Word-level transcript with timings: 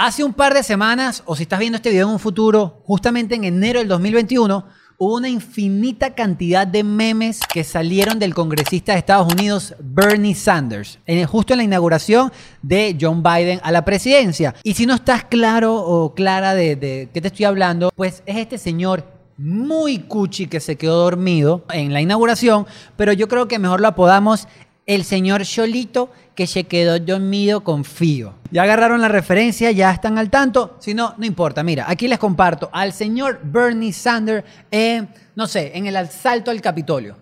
Hace 0.00 0.22
un 0.22 0.32
par 0.32 0.54
de 0.54 0.62
semanas, 0.62 1.24
o 1.26 1.34
si 1.34 1.42
estás 1.42 1.58
viendo 1.58 1.74
este 1.74 1.90
video 1.90 2.06
en 2.06 2.12
un 2.12 2.18
futuro, 2.20 2.82
justamente 2.84 3.34
en 3.34 3.42
enero 3.42 3.80
del 3.80 3.88
2021, 3.88 4.64
hubo 4.96 5.16
una 5.16 5.28
infinita 5.28 6.14
cantidad 6.14 6.64
de 6.68 6.84
memes 6.84 7.40
que 7.52 7.64
salieron 7.64 8.20
del 8.20 8.32
congresista 8.32 8.92
de 8.92 8.98
Estados 8.98 9.32
Unidos, 9.32 9.74
Bernie 9.80 10.36
Sanders, 10.36 11.00
en- 11.04 11.26
justo 11.26 11.52
en 11.52 11.56
la 11.58 11.64
inauguración 11.64 12.30
de 12.62 12.96
John 13.00 13.24
Biden 13.24 13.58
a 13.64 13.72
la 13.72 13.84
presidencia. 13.84 14.54
Y 14.62 14.74
si 14.74 14.86
no 14.86 14.94
estás 14.94 15.24
claro 15.24 15.74
o 15.74 16.14
clara 16.14 16.54
de, 16.54 16.76
de 16.76 17.08
qué 17.12 17.20
te 17.20 17.26
estoy 17.26 17.46
hablando, 17.46 17.90
pues 17.96 18.22
es 18.24 18.36
este 18.36 18.56
señor 18.56 19.04
muy 19.36 19.98
cuchi 19.98 20.46
que 20.46 20.60
se 20.60 20.76
quedó 20.76 20.96
dormido 21.02 21.64
en 21.72 21.92
la 21.92 22.00
inauguración, 22.00 22.66
pero 22.96 23.12
yo 23.12 23.26
creo 23.26 23.48
que 23.48 23.58
mejor 23.58 23.80
lo 23.80 23.88
apodamos 23.88 24.46
el 24.88 25.04
señor 25.04 25.44
Cholito 25.44 26.10
que 26.34 26.46
se 26.46 26.64
quedó 26.64 26.98
dormido 26.98 27.62
con 27.62 27.84
fío. 27.84 28.34
Ya 28.50 28.62
agarraron 28.62 29.02
la 29.02 29.08
referencia, 29.08 29.70
ya 29.70 29.90
están 29.90 30.16
al 30.16 30.30
tanto. 30.30 30.76
Si 30.80 30.94
no, 30.94 31.14
no 31.18 31.26
importa. 31.26 31.62
Mira, 31.62 31.84
aquí 31.86 32.08
les 32.08 32.18
comparto 32.18 32.70
al 32.72 32.94
señor 32.94 33.38
Bernie 33.42 33.92
Sanders 33.92 34.44
en, 34.70 35.08
no 35.36 35.46
sé, 35.46 35.72
en 35.74 35.86
el 35.86 35.96
asalto 35.96 36.50
al 36.50 36.62
Capitolio. 36.62 37.16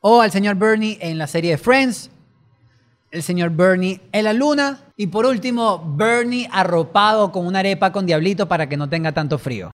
O 0.00 0.20
al 0.20 0.32
señor 0.32 0.56
Bernie 0.56 0.98
en 1.00 1.18
la 1.18 1.28
serie 1.28 1.52
de 1.52 1.58
Friends. 1.58 2.10
El 3.12 3.22
señor 3.22 3.50
Bernie 3.50 4.00
en 4.10 4.24
la 4.24 4.32
luna. 4.32 4.80
Y 4.96 5.06
por 5.06 5.24
último, 5.24 5.94
Bernie 5.96 6.48
arropado 6.50 7.30
con 7.30 7.46
una 7.46 7.60
arepa 7.60 7.92
con 7.92 8.06
diablito 8.06 8.48
para 8.48 8.68
que 8.68 8.76
no 8.76 8.88
tenga 8.88 9.12
tanto 9.12 9.38
frío. 9.38 9.70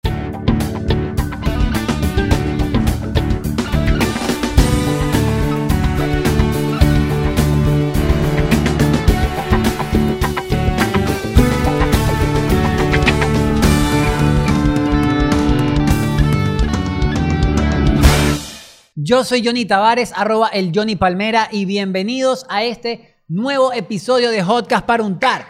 Yo 18.99 19.23
soy 19.23 19.45
Johnny 19.45 19.65
Tavares, 19.65 20.11
arroba 20.15 20.47
el 20.47 20.71
Johnny 20.73 20.95
Palmera 20.95 21.49
y 21.51 21.65
bienvenidos 21.65 22.47
a 22.49 22.63
este 22.63 23.21
nuevo 23.27 23.71
episodio 23.71 24.31
de 24.31 24.41
Hotcast 24.41 24.87
para 24.87 25.03
untar. 25.03 25.45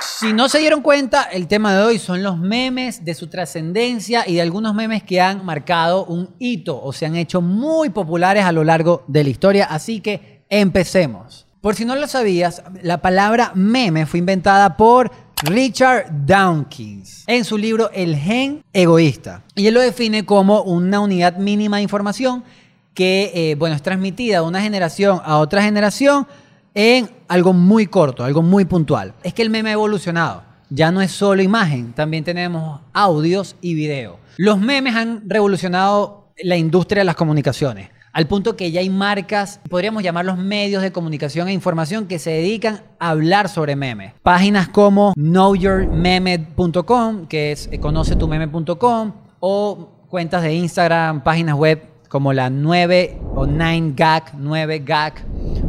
Si 0.00 0.32
no 0.32 0.48
se 0.48 0.60
dieron 0.60 0.82
cuenta, 0.82 1.24
el 1.24 1.48
tema 1.48 1.74
de 1.74 1.82
hoy 1.82 1.98
son 1.98 2.22
los 2.22 2.38
memes 2.38 3.04
de 3.04 3.14
su 3.14 3.26
trascendencia 3.26 4.22
y 4.24 4.34
de 4.34 4.42
algunos 4.42 4.72
memes 4.72 5.02
que 5.02 5.20
han 5.20 5.44
marcado 5.44 6.04
un 6.04 6.36
hito 6.38 6.80
o 6.80 6.92
se 6.92 7.06
han 7.06 7.16
hecho 7.16 7.40
muy 7.40 7.90
populares 7.90 8.44
a 8.44 8.52
lo 8.52 8.62
largo 8.62 9.02
de 9.08 9.24
la 9.24 9.30
historia. 9.30 9.64
Así 9.64 9.98
que 9.98 10.44
empecemos. 10.48 11.48
Por 11.60 11.74
si 11.74 11.84
no 11.84 11.96
lo 11.96 12.06
sabías, 12.06 12.62
la 12.82 12.98
palabra 12.98 13.50
meme 13.56 14.06
fue 14.06 14.20
inventada 14.20 14.76
por 14.76 15.10
Richard 15.44 16.06
Dawkins 16.24 17.24
en 17.26 17.44
su 17.44 17.58
libro 17.58 17.90
El 17.92 18.16
gen 18.16 18.64
egoísta. 18.72 19.42
Y 19.54 19.66
él 19.66 19.74
lo 19.74 19.82
define 19.82 20.24
como 20.24 20.62
una 20.62 21.00
unidad 21.00 21.36
mínima 21.36 21.76
de 21.76 21.82
información 21.82 22.44
que, 22.94 23.30
eh, 23.34 23.54
bueno, 23.56 23.76
es 23.76 23.82
transmitida 23.82 24.40
de 24.40 24.46
una 24.46 24.62
generación 24.62 25.20
a 25.22 25.36
otra 25.36 25.62
generación 25.62 26.26
en 26.72 27.10
algo 27.28 27.52
muy 27.52 27.86
corto, 27.86 28.24
algo 28.24 28.40
muy 28.40 28.64
puntual. 28.64 29.12
Es 29.22 29.34
que 29.34 29.42
el 29.42 29.50
meme 29.50 29.68
ha 29.68 29.74
evolucionado. 29.74 30.44
Ya 30.70 30.90
no 30.90 31.02
es 31.02 31.12
solo 31.12 31.42
imagen, 31.42 31.92
también 31.92 32.24
tenemos 32.24 32.80
audios 32.94 33.54
y 33.60 33.74
video. 33.74 34.18
Los 34.38 34.58
memes 34.58 34.94
han 34.94 35.28
revolucionado 35.28 36.32
la 36.42 36.56
industria 36.56 37.00
de 37.00 37.04
las 37.04 37.16
comunicaciones, 37.16 37.90
al 38.14 38.26
punto 38.28 38.56
que 38.56 38.70
ya 38.70 38.80
hay 38.80 38.90
marcas, 38.90 39.60
podríamos 39.68 40.02
llamarlos 40.02 40.38
medios 40.38 40.82
de 40.82 40.92
comunicación 40.92 41.48
e 41.48 41.52
información 41.52 42.06
que 42.06 42.18
se 42.18 42.30
dedican 42.30 42.82
a 42.98 43.10
hablar 43.10 43.48
sobre 43.48 43.76
memes. 43.76 44.12
Páginas 44.22 44.68
como 44.68 45.12
knowyourmeme.com, 45.16 47.26
que 47.26 47.52
es 47.52 47.68
eh, 47.72 47.80
conocetumeme.com, 47.80 49.12
o 49.40 49.88
cuentas 50.08 50.42
de 50.42 50.54
Instagram, 50.54 51.22
páginas 51.22 51.56
web 51.56 51.82
como 52.08 52.32
la 52.32 52.48
9 52.50 53.18
o 53.34 53.46
9gag, 53.46 54.32
9gag 54.38 55.12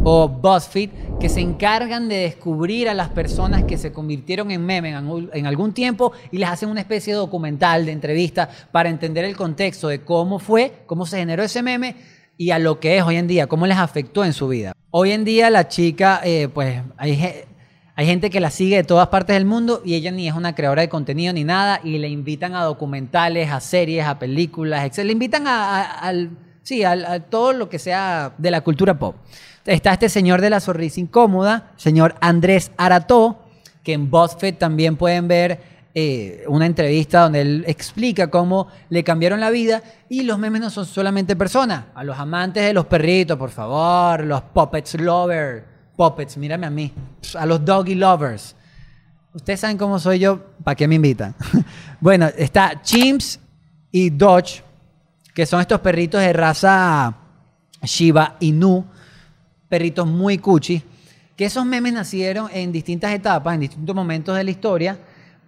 o 0.04 0.30
BuzzFeed, 0.30 0.90
que 1.20 1.28
se 1.30 1.40
encargan 1.42 2.08
de 2.08 2.18
descubrir 2.18 2.88
a 2.88 2.94
las 2.94 3.10
personas 3.10 3.64
que 3.64 3.80
se 3.80 3.92
convirtieron 3.92 4.52
en 4.52 4.64
meme 4.64 4.90
en, 4.90 4.96
algún- 4.96 5.30
en 5.34 5.48
algún 5.48 5.74
tiempo 5.74 6.12
y 6.32 6.38
les 6.38 6.48
hacen 6.50 6.70
una 6.70 6.82
especie 6.82 7.14
de 7.14 7.18
documental, 7.18 7.88
de 7.88 7.94
entrevista, 7.94 8.48
para 8.72 8.90
entender 8.90 9.26
el 9.26 9.36
contexto 9.36 9.88
de 9.88 10.02
cómo 10.02 10.38
fue, 10.38 10.84
cómo 10.86 11.08
se 11.08 11.18
generó 11.18 11.42
ese 11.42 11.64
meme 11.64 11.96
y 12.38 12.52
a 12.52 12.60
lo 12.60 12.80
que 12.80 12.98
es 12.98 13.04
hoy 13.04 13.18
en 13.18 13.28
día, 13.28 13.48
cómo 13.48 13.68
les 13.68 13.78
afectó 13.78 14.26
en 14.26 14.34
su 14.34 14.48
vida. 14.48 14.74
Hoy 14.92 15.12
en 15.12 15.26
día 15.26 15.50
la 15.50 15.68
chica, 15.68 16.22
eh, 16.24 16.50
pues 16.54 16.82
hay, 16.98 17.46
hay 17.96 18.06
gente 18.06 18.30
que 18.30 18.40
la 18.40 18.52
sigue 18.52 18.78
de 18.78 18.84
todas 18.84 19.08
partes 19.08 19.36
del 19.36 19.46
mundo 19.46 19.82
y 19.86 19.96
ella 19.96 20.12
ni 20.12 20.28
es 20.28 20.34
una 20.34 20.56
creadora 20.56 20.82
de 20.82 20.90
contenido 20.90 21.34
ni 21.34 21.44
nada 21.44 21.80
y 21.84 21.98
le 21.98 22.10
invitan 22.10 22.56
a 22.56 22.64
documentales, 22.64 23.52
a 23.52 23.60
series, 23.60 24.06
a 24.06 24.20
películas, 24.20 24.86
etc. 24.86 25.06
Le 25.06 25.14
invitan 25.14 25.48
a, 25.48 25.82
al, 26.00 26.32
sí, 26.64 26.84
a 26.84 27.20
todo 27.22 27.54
lo 27.54 27.70
que 27.70 27.80
sea 27.80 28.34
de 28.38 28.52
la 28.52 28.62
cultura 28.62 29.00
pop. 29.00 29.16
Está 29.66 29.94
este 29.94 30.10
señor 30.10 30.42
de 30.42 30.50
la 30.50 30.60
sonrisa 30.60 31.00
incómoda, 31.00 31.72
señor 31.76 32.16
Andrés 32.22 32.72
Arató, 32.78 33.40
que 33.84 33.94
en 33.94 34.12
BuzzFeed 34.12 34.56
también 34.56 34.98
pueden 34.98 35.28
ver 35.28 35.75
eh, 35.98 36.44
una 36.50 36.66
entrevista 36.66 37.22
donde 37.22 37.40
él 37.40 37.64
explica 37.68 38.30
cómo 38.30 38.68
le 38.90 39.02
cambiaron 39.02 39.40
la 39.40 39.50
vida 39.50 39.82
y 40.10 40.24
los 40.24 40.38
memes 40.38 40.60
no 40.60 40.70
son 40.70 40.86
solamente 40.86 41.38
personas, 41.38 41.86
a 41.96 42.04
los 42.04 42.20
amantes 42.20 42.66
de 42.66 42.74
los 42.74 42.86
perritos, 42.86 43.38
por 43.38 43.50
favor, 43.50 44.26
los 44.26 44.42
puppets 44.42 45.00
lovers, 45.00 45.64
puppets, 45.96 46.36
mírame 46.36 46.68
a 46.68 46.70
mí, 46.70 46.92
a 47.36 47.46
los 47.46 47.64
doggy 47.64 47.96
lovers. 47.96 48.58
Ustedes 49.34 49.62
saben 49.62 49.78
cómo 49.78 49.98
soy 49.98 50.20
yo, 50.20 50.42
¿para 50.66 50.76
qué 50.76 50.86
me 50.86 50.96
invitan? 50.96 51.34
bueno, 52.02 52.28
está 52.36 52.82
Chimps 52.82 53.40
y 53.90 54.10
Dodge, 54.10 54.64
que 55.34 55.46
son 55.46 55.62
estos 55.62 55.80
perritos 55.80 56.20
de 56.20 56.34
raza 56.34 57.16
Shiba 57.82 58.36
Inu, 58.42 58.84
perritos 59.70 60.06
muy 60.06 60.40
cuchi, 60.40 60.84
que 61.38 61.46
esos 61.46 61.66
memes 61.66 61.94
nacieron 61.94 62.50
en 62.52 62.74
distintas 62.74 63.14
etapas, 63.14 63.54
en 63.54 63.62
distintos 63.62 63.96
momentos 63.96 64.36
de 64.36 64.44
la 64.44 64.52
historia, 64.52 65.00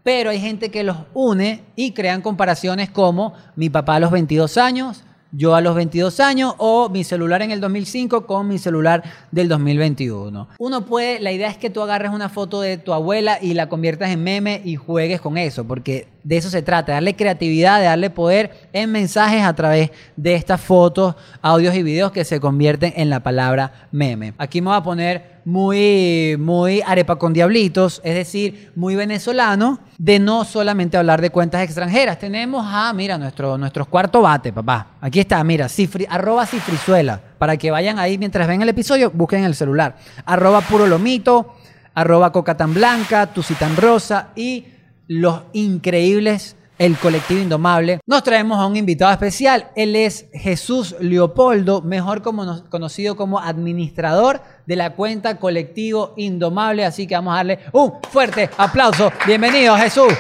pero 0.08 0.30
hay 0.30 0.40
gente 0.40 0.72
que 0.72 0.86
los 0.86 0.96
une 1.14 1.66
y 1.76 1.92
crean 1.92 2.22
comparaciones 2.22 2.90
como 2.90 3.34
mi 3.58 3.70
papá 3.70 3.96
a 3.96 4.00
los 4.00 4.10
22 4.10 4.58
años, 4.58 5.04
yo 5.34 5.54
a 5.54 5.60
los 5.60 5.76
22 5.76 6.22
años 6.22 6.56
o 6.60 6.88
mi 6.88 7.04
celular 7.04 7.42
en 7.42 7.52
el 7.52 7.60
2005 7.60 8.26
con 8.26 8.48
mi 8.48 8.58
celular 8.58 9.04
del 9.32 9.50
2021. 9.50 10.48
Uno 10.60 10.86
puede, 10.86 11.20
la 11.20 11.34
idea 11.34 11.50
es 11.50 11.58
que 11.58 11.70
tú 11.70 11.82
agarres 11.82 12.12
una 12.12 12.30
foto 12.30 12.62
de 12.62 12.78
tu 12.78 12.94
abuela 12.94 13.40
y 13.42 13.54
la 13.54 13.68
conviertas 13.68 14.10
en 14.10 14.24
meme 14.24 14.62
y 14.64 14.78
juegues 14.78 15.20
con 15.20 15.38
eso, 15.38 15.68
porque 15.68 16.08
de 16.24 16.38
eso 16.38 16.50
se 16.50 16.62
trata, 16.62 16.94
darle 16.94 17.18
creatividad, 17.18 17.80
de 17.80 17.88
darle 17.88 18.10
poder 18.10 18.70
en 18.72 18.90
mensajes 18.94 19.44
a 19.44 19.54
través 19.56 19.92
de 20.16 20.36
estas 20.36 20.62
fotos, 20.62 21.16
audios 21.42 21.76
y 21.76 21.84
videos 21.84 22.14
que 22.14 22.24
se 22.24 22.40
convierten 22.40 22.94
en 22.96 23.10
la 23.10 23.24
palabra 23.24 23.90
meme. 23.92 24.36
Aquí 24.38 24.62
me 24.62 24.70
voy 24.70 24.78
a 24.78 24.84
poner 24.84 25.37
muy, 25.48 26.36
muy 26.38 26.82
arepa 26.86 27.16
con 27.16 27.32
diablitos, 27.32 28.02
es 28.04 28.16
decir, 28.16 28.74
muy 28.76 28.98
venezolano, 28.98 29.80
de 29.98 30.20
no 30.20 30.44
solamente 30.44 30.98
hablar 30.98 31.22
de 31.22 31.30
cuentas 31.30 31.62
extranjeras. 31.62 32.20
Tenemos 32.20 32.66
a, 32.68 32.92
mira, 32.92 33.18
nuestro, 33.18 33.58
nuestro 33.58 33.86
cuarto 33.86 34.22
bate, 34.22 34.52
papá. 34.52 34.98
Aquí 35.00 35.22
está, 35.22 35.42
mira, 35.46 35.70
cifri, 35.70 36.06
arroba 36.10 36.46
cifrizuela, 36.46 37.22
para 37.38 37.56
que 37.56 37.72
vayan 37.72 37.98
ahí 37.98 38.18
mientras 38.18 38.46
ven 38.46 38.62
el 38.62 38.68
episodio, 38.68 39.10
busquen 39.10 39.46
el 39.46 39.56
celular. 39.56 39.96
Arroba 40.26 40.60
puro 40.60 40.86
lomito, 40.86 41.56
arroba 41.94 42.34
coca 42.34 42.58
tan 42.58 42.74
blanca, 42.74 43.28
tusi 43.28 43.54
tan 43.54 43.78
rosa 43.78 44.32
y 44.36 44.66
los 45.08 45.44
increíbles 45.54 46.57
el 46.78 46.98
colectivo 46.98 47.42
indomable. 47.42 48.00
Nos 48.06 48.24
traemos 48.24 48.60
a 48.60 48.66
un 48.66 48.78
invitado 48.78 49.12
especial. 49.12 49.72
Él 49.76 49.96
es 49.96 50.28
Jesús 50.34 50.96
Leopoldo, 51.00 51.82
mejor 51.82 52.22
como 52.22 52.64
conocido 52.70 53.16
como 53.16 53.40
administrador 53.40 54.42
de 54.66 54.76
la 54.76 54.94
cuenta 54.94 55.38
colectivo 55.38 56.14
indomable. 56.18 56.86
Así 56.86 57.08
que 57.08 57.16
vamos 57.16 57.34
a 57.34 57.38
darle 57.38 57.60
un 57.72 57.94
fuerte 58.12 58.50
aplauso. 58.58 59.12
Bienvenido, 59.26 59.76
Jesús. 59.78 60.14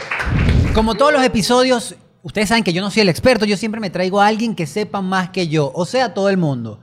Como 0.73 0.95
todos 0.95 1.13
los 1.13 1.23
episodios, 1.23 1.95
ustedes 2.23 2.49
saben 2.49 2.63
que 2.63 2.73
yo 2.73 2.81
no 2.81 2.91
soy 2.91 3.01
el 3.01 3.09
experto. 3.09 3.45
Yo 3.45 3.57
siempre 3.57 3.81
me 3.81 3.89
traigo 3.89 4.19
a 4.19 4.27
alguien 4.27 4.55
que 4.55 4.65
sepa 4.65 5.01
más 5.01 5.29
que 5.29 5.47
yo, 5.47 5.71
o 5.73 5.85
sea, 5.85 6.13
todo 6.13 6.29
el 6.29 6.37
mundo. 6.37 6.79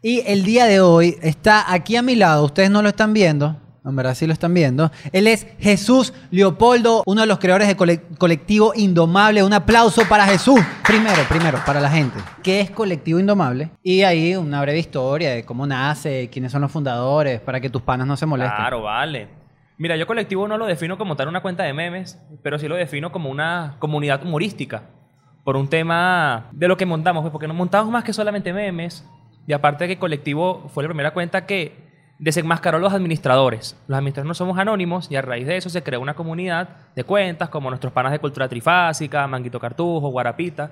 Y 0.00 0.22
el 0.26 0.44
día 0.44 0.66
de 0.66 0.80
hoy 0.80 1.18
está 1.22 1.72
aquí 1.72 1.96
a 1.96 2.02
mi 2.02 2.14
lado. 2.14 2.44
Ustedes 2.44 2.70
no 2.70 2.82
lo 2.82 2.88
están 2.88 3.12
viendo. 3.12 3.56
En 3.84 4.14
sí 4.14 4.26
lo 4.26 4.32
están 4.32 4.52
viendo. 4.52 4.90
Él 5.12 5.26
es 5.26 5.46
Jesús 5.58 6.12
Leopoldo, 6.30 7.02
uno 7.06 7.22
de 7.22 7.26
los 7.26 7.38
creadores 7.38 7.74
cole- 7.74 8.02
colectivo 8.18 8.72
Indomable. 8.74 9.42
Un 9.42 9.52
aplauso 9.52 10.02
para 10.08 10.26
Jesús. 10.26 10.60
Primero, 10.86 11.22
primero, 11.28 11.58
para 11.64 11.80
la 11.80 11.88
gente. 11.88 12.18
¿Qué 12.42 12.60
es 12.60 12.70
colectivo 12.70 13.18
Indomable? 13.18 13.70
Y 13.82 14.02
ahí 14.02 14.36
una 14.36 14.60
breve 14.60 14.78
historia 14.78 15.30
de 15.30 15.44
cómo 15.44 15.66
nace, 15.66 16.28
quiénes 16.30 16.52
son 16.52 16.60
los 16.62 16.70
fundadores, 16.70 17.40
para 17.40 17.60
que 17.60 17.70
tus 17.70 17.82
panas 17.82 18.06
no 18.06 18.16
se 18.16 18.26
molesten. 18.26 18.56
Claro, 18.56 18.82
vale. 18.82 19.28
Mira, 19.78 19.96
yo 19.96 20.06
colectivo 20.06 20.46
no 20.48 20.58
lo 20.58 20.66
defino 20.66 20.98
como 20.98 21.16
tal 21.16 21.28
una 21.28 21.40
cuenta 21.40 21.62
de 21.62 21.72
memes, 21.72 22.20
pero 22.42 22.58
sí 22.58 22.68
lo 22.68 22.74
defino 22.74 23.12
como 23.12 23.30
una 23.30 23.76
comunidad 23.78 24.22
humorística. 24.22 24.82
Por 25.44 25.56
un 25.56 25.68
tema 25.68 26.48
de 26.52 26.68
lo 26.68 26.76
que 26.76 26.84
montamos, 26.84 27.22
pues, 27.22 27.32
porque 27.32 27.48
no 27.48 27.54
montamos 27.54 27.90
más 27.90 28.04
que 28.04 28.12
solamente 28.12 28.52
memes. 28.52 29.08
Y 29.46 29.52
aparte 29.54 29.88
que 29.88 29.98
colectivo 29.98 30.68
fue 30.74 30.82
la 30.82 30.88
primera 30.88 31.14
cuenta 31.14 31.46
que 31.46 31.87
desenmascaró 32.18 32.78
a 32.78 32.80
los 32.80 32.92
administradores. 32.92 33.76
Los 33.86 33.96
administradores 33.98 34.28
no 34.28 34.34
somos 34.34 34.58
anónimos 34.58 35.10
y 35.10 35.16
a 35.16 35.22
raíz 35.22 35.46
de 35.46 35.56
eso 35.56 35.68
se 35.70 35.82
creó 35.82 36.00
una 36.00 36.14
comunidad 36.14 36.68
de 36.96 37.04
cuentas 37.04 37.48
como 37.48 37.70
nuestros 37.70 37.92
panas 37.92 38.12
de 38.12 38.18
cultura 38.18 38.48
trifásica, 38.48 39.26
Manguito 39.26 39.60
Cartujo, 39.60 40.08
Guarapita. 40.08 40.70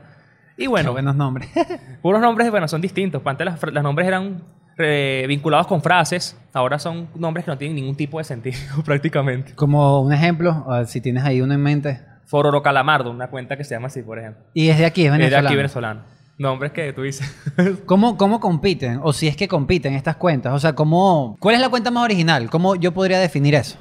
Y 0.57 0.63
Qué 0.63 0.69
bueno, 0.69 0.93
buenos 0.93 1.15
nombres. 1.17 1.49
puros 2.03 2.21
nombres, 2.21 2.51
bueno, 2.51 2.67
son 2.67 2.81
distintos. 2.81 3.23
Antes 3.25 3.45
las 3.45 3.61
fra- 3.61 3.71
los 3.71 3.83
nombres 3.83 4.09
eran 4.09 4.43
eh, 4.79 5.25
vinculados 5.29 5.67
con 5.67 5.83
frases, 5.83 6.37
ahora 6.53 6.79
son 6.79 7.09
nombres 7.15 7.45
que 7.45 7.51
no 7.51 7.59
tienen 7.59 7.77
ningún 7.77 7.97
tipo 7.97 8.19
de 8.19 8.25
sentido 8.25 8.59
prácticamente. 8.85 9.55
Como 9.55 10.01
un 10.01 10.13
ejemplo, 10.13 10.65
si 10.87 11.01
tienes 11.01 11.25
ahí 11.25 11.41
uno 11.41 11.55
en 11.55 11.63
mente. 11.63 12.01
Fororo 12.25 12.61
Calamardo, 12.61 13.11
una 13.13 13.29
cuenta 13.29 13.57
que 13.57 13.63
se 13.63 13.75
llama 13.77 13.87
así, 13.87 14.03
por 14.03 14.19
ejemplo. 14.19 14.43
Y 14.53 14.69
es 14.69 14.79
de 14.79 14.87
aquí, 14.87 15.03
es 15.03 15.07
Es 15.07 15.13
de 15.13 15.19
venezolano. 15.19 15.47
aquí 15.49 15.57
venezolano. 15.57 16.01
Nombres 16.39 16.73
que 16.73 16.93
tú 16.93 17.03
dices. 17.03 17.35
¿Cómo, 17.87 18.17
¿Cómo 18.17 18.41
compiten? 18.41 19.01
O 19.03 19.13
si 19.13 19.27
es 19.27 19.37
que 19.37 19.49
compiten 19.49 19.95
estas 19.95 20.17
cuentas. 20.17 20.53
O 20.53 20.59
sea, 20.59 20.75
¿cómo, 20.75 21.37
¿cuál 21.41 21.55
es 21.55 21.61
la 21.61 21.71
cuenta 21.71 21.91
más 21.91 22.05
original? 22.05 22.51
¿Cómo 22.51 22.77
yo 22.77 22.93
podría 22.93 23.19
definir 23.19 23.55
eso? 23.55 23.79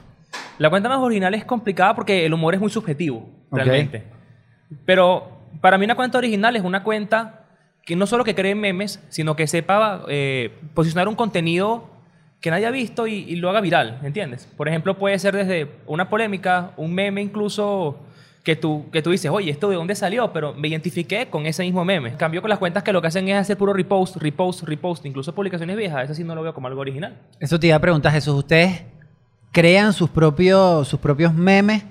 La 0.58 0.70
cuenta 0.70 0.88
más 0.88 1.00
original 1.00 1.34
es 1.34 1.44
complicada 1.44 1.96
porque 1.96 2.26
el 2.26 2.34
humor 2.34 2.54
es 2.54 2.62
muy 2.62 2.70
subjetivo, 2.70 3.30
realmente. 3.52 4.04
Pero 4.86 5.36
para 5.60 5.78
mí 5.78 5.86
una 5.86 5.96
cuenta 5.96 6.18
original 6.18 6.56
es 6.56 6.64
una 6.64 6.84
cuenta 6.84 7.46
que 7.84 7.96
no 7.96 8.08
solo 8.08 8.24
que 8.24 8.36
cree 8.36 8.56
memes, 8.56 9.04
sino 9.10 9.36
que 9.36 9.48
sepa 9.48 10.04
eh, 10.08 10.58
posicionar 10.74 11.08
un 11.08 11.16
contenido 11.16 11.90
que 12.40 12.52
nadie 12.52 12.66
ha 12.66 12.72
visto 12.72 13.06
y, 13.08 13.14
y 13.14 13.36
lo 13.36 13.50
haga 13.50 13.62
viral, 13.62 14.00
¿entiendes? 14.04 14.48
Por 14.58 14.68
ejemplo, 14.68 14.98
puede 14.98 15.20
ser 15.20 15.36
desde 15.36 15.72
una 15.88 16.10
polémica, 16.10 16.72
un 16.78 16.94
meme 16.94 17.22
incluso 17.22 18.00
que 18.46 18.56
tú, 18.56 18.86
que 18.92 19.02
tú 19.02 19.10
dices, 19.10 19.30
oye, 19.32 19.50
¿esto 19.50 19.70
de 19.70 19.76
dónde 19.76 19.96
salió? 19.96 20.32
Pero 20.32 20.54
me 20.54 20.68
identifiqué 20.68 21.28
con 21.32 21.48
ese 21.48 21.64
mismo 21.64 21.84
meme. 21.84 22.16
Cambio, 22.16 22.42
con 22.42 22.50
las 22.50 22.60
cuentas 22.60 22.84
que 22.84 22.94
lo 22.94 23.02
que 23.02 23.08
hacen 23.08 23.28
es 23.28 23.36
hacer 23.36 23.58
puro 23.58 23.74
repost, 23.74 24.18
repost, 24.18 24.62
repost, 24.62 25.04
incluso 25.08 25.34
publicaciones 25.34 25.76
viejas, 25.76 26.06
eso 26.06 26.14
sí 26.14 26.24
no 26.24 26.36
lo 26.36 26.44
veo 26.44 26.54
como 26.54 26.68
algo 26.68 26.80
original. 26.80 27.18
Eso 27.40 27.60
te 27.60 27.68
iba 27.68 27.76
a 27.76 27.80
preguntar, 27.80 28.12
Jesús. 28.12 28.36
¿Ustedes 28.36 28.84
crean 29.52 29.94
sus 29.94 30.12
propios, 30.12 30.88
sus 30.88 31.00
propios 31.00 31.34
memes 31.34 31.86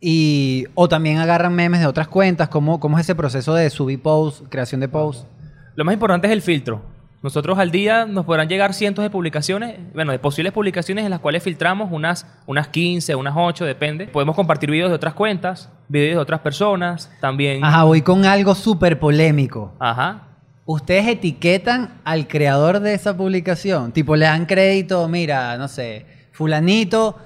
y, 0.00 0.66
o 0.74 0.88
también 0.88 1.18
agarran 1.18 1.52
memes 1.52 1.80
de 1.80 1.86
otras 1.86 2.06
cuentas? 2.06 2.48
¿Cómo, 2.48 2.78
cómo 2.78 2.96
es 2.96 3.04
ese 3.04 3.16
proceso 3.16 3.52
de 3.52 3.68
subir 3.68 4.00
posts, 4.00 4.44
creación 4.48 4.80
de 4.80 4.86
posts? 4.86 5.26
Lo 5.74 5.84
más 5.84 5.94
importante 5.94 6.28
es 6.28 6.32
el 6.32 6.42
filtro. 6.42 6.80
Nosotros 7.22 7.56
al 7.60 7.70
día 7.70 8.04
nos 8.04 8.24
podrán 8.24 8.48
llegar 8.48 8.74
cientos 8.74 9.04
de 9.04 9.10
publicaciones, 9.10 9.78
bueno, 9.94 10.10
de 10.10 10.18
posibles 10.18 10.52
publicaciones 10.52 11.04
en 11.04 11.10
las 11.10 11.20
cuales 11.20 11.44
filtramos 11.44 11.92
unas, 11.92 12.26
unas 12.46 12.66
15, 12.68 13.14
unas 13.14 13.34
8, 13.36 13.64
depende. 13.64 14.08
Podemos 14.08 14.34
compartir 14.34 14.72
videos 14.72 14.90
de 14.90 14.96
otras 14.96 15.14
cuentas, 15.14 15.70
videos 15.88 16.16
de 16.16 16.22
otras 16.22 16.40
personas, 16.40 17.12
también... 17.20 17.64
Ajá, 17.64 17.84
voy 17.84 18.02
con 18.02 18.24
algo 18.24 18.56
súper 18.56 18.98
polémico. 18.98 19.72
Ajá. 19.78 20.30
Ustedes 20.64 21.06
etiquetan 21.06 22.00
al 22.02 22.26
creador 22.26 22.80
de 22.80 22.94
esa 22.94 23.16
publicación. 23.16 23.92
Tipo, 23.92 24.16
le 24.16 24.24
dan 24.24 24.46
crédito, 24.46 25.06
mira, 25.08 25.56
no 25.58 25.68
sé, 25.68 26.06
fulanito 26.32 27.18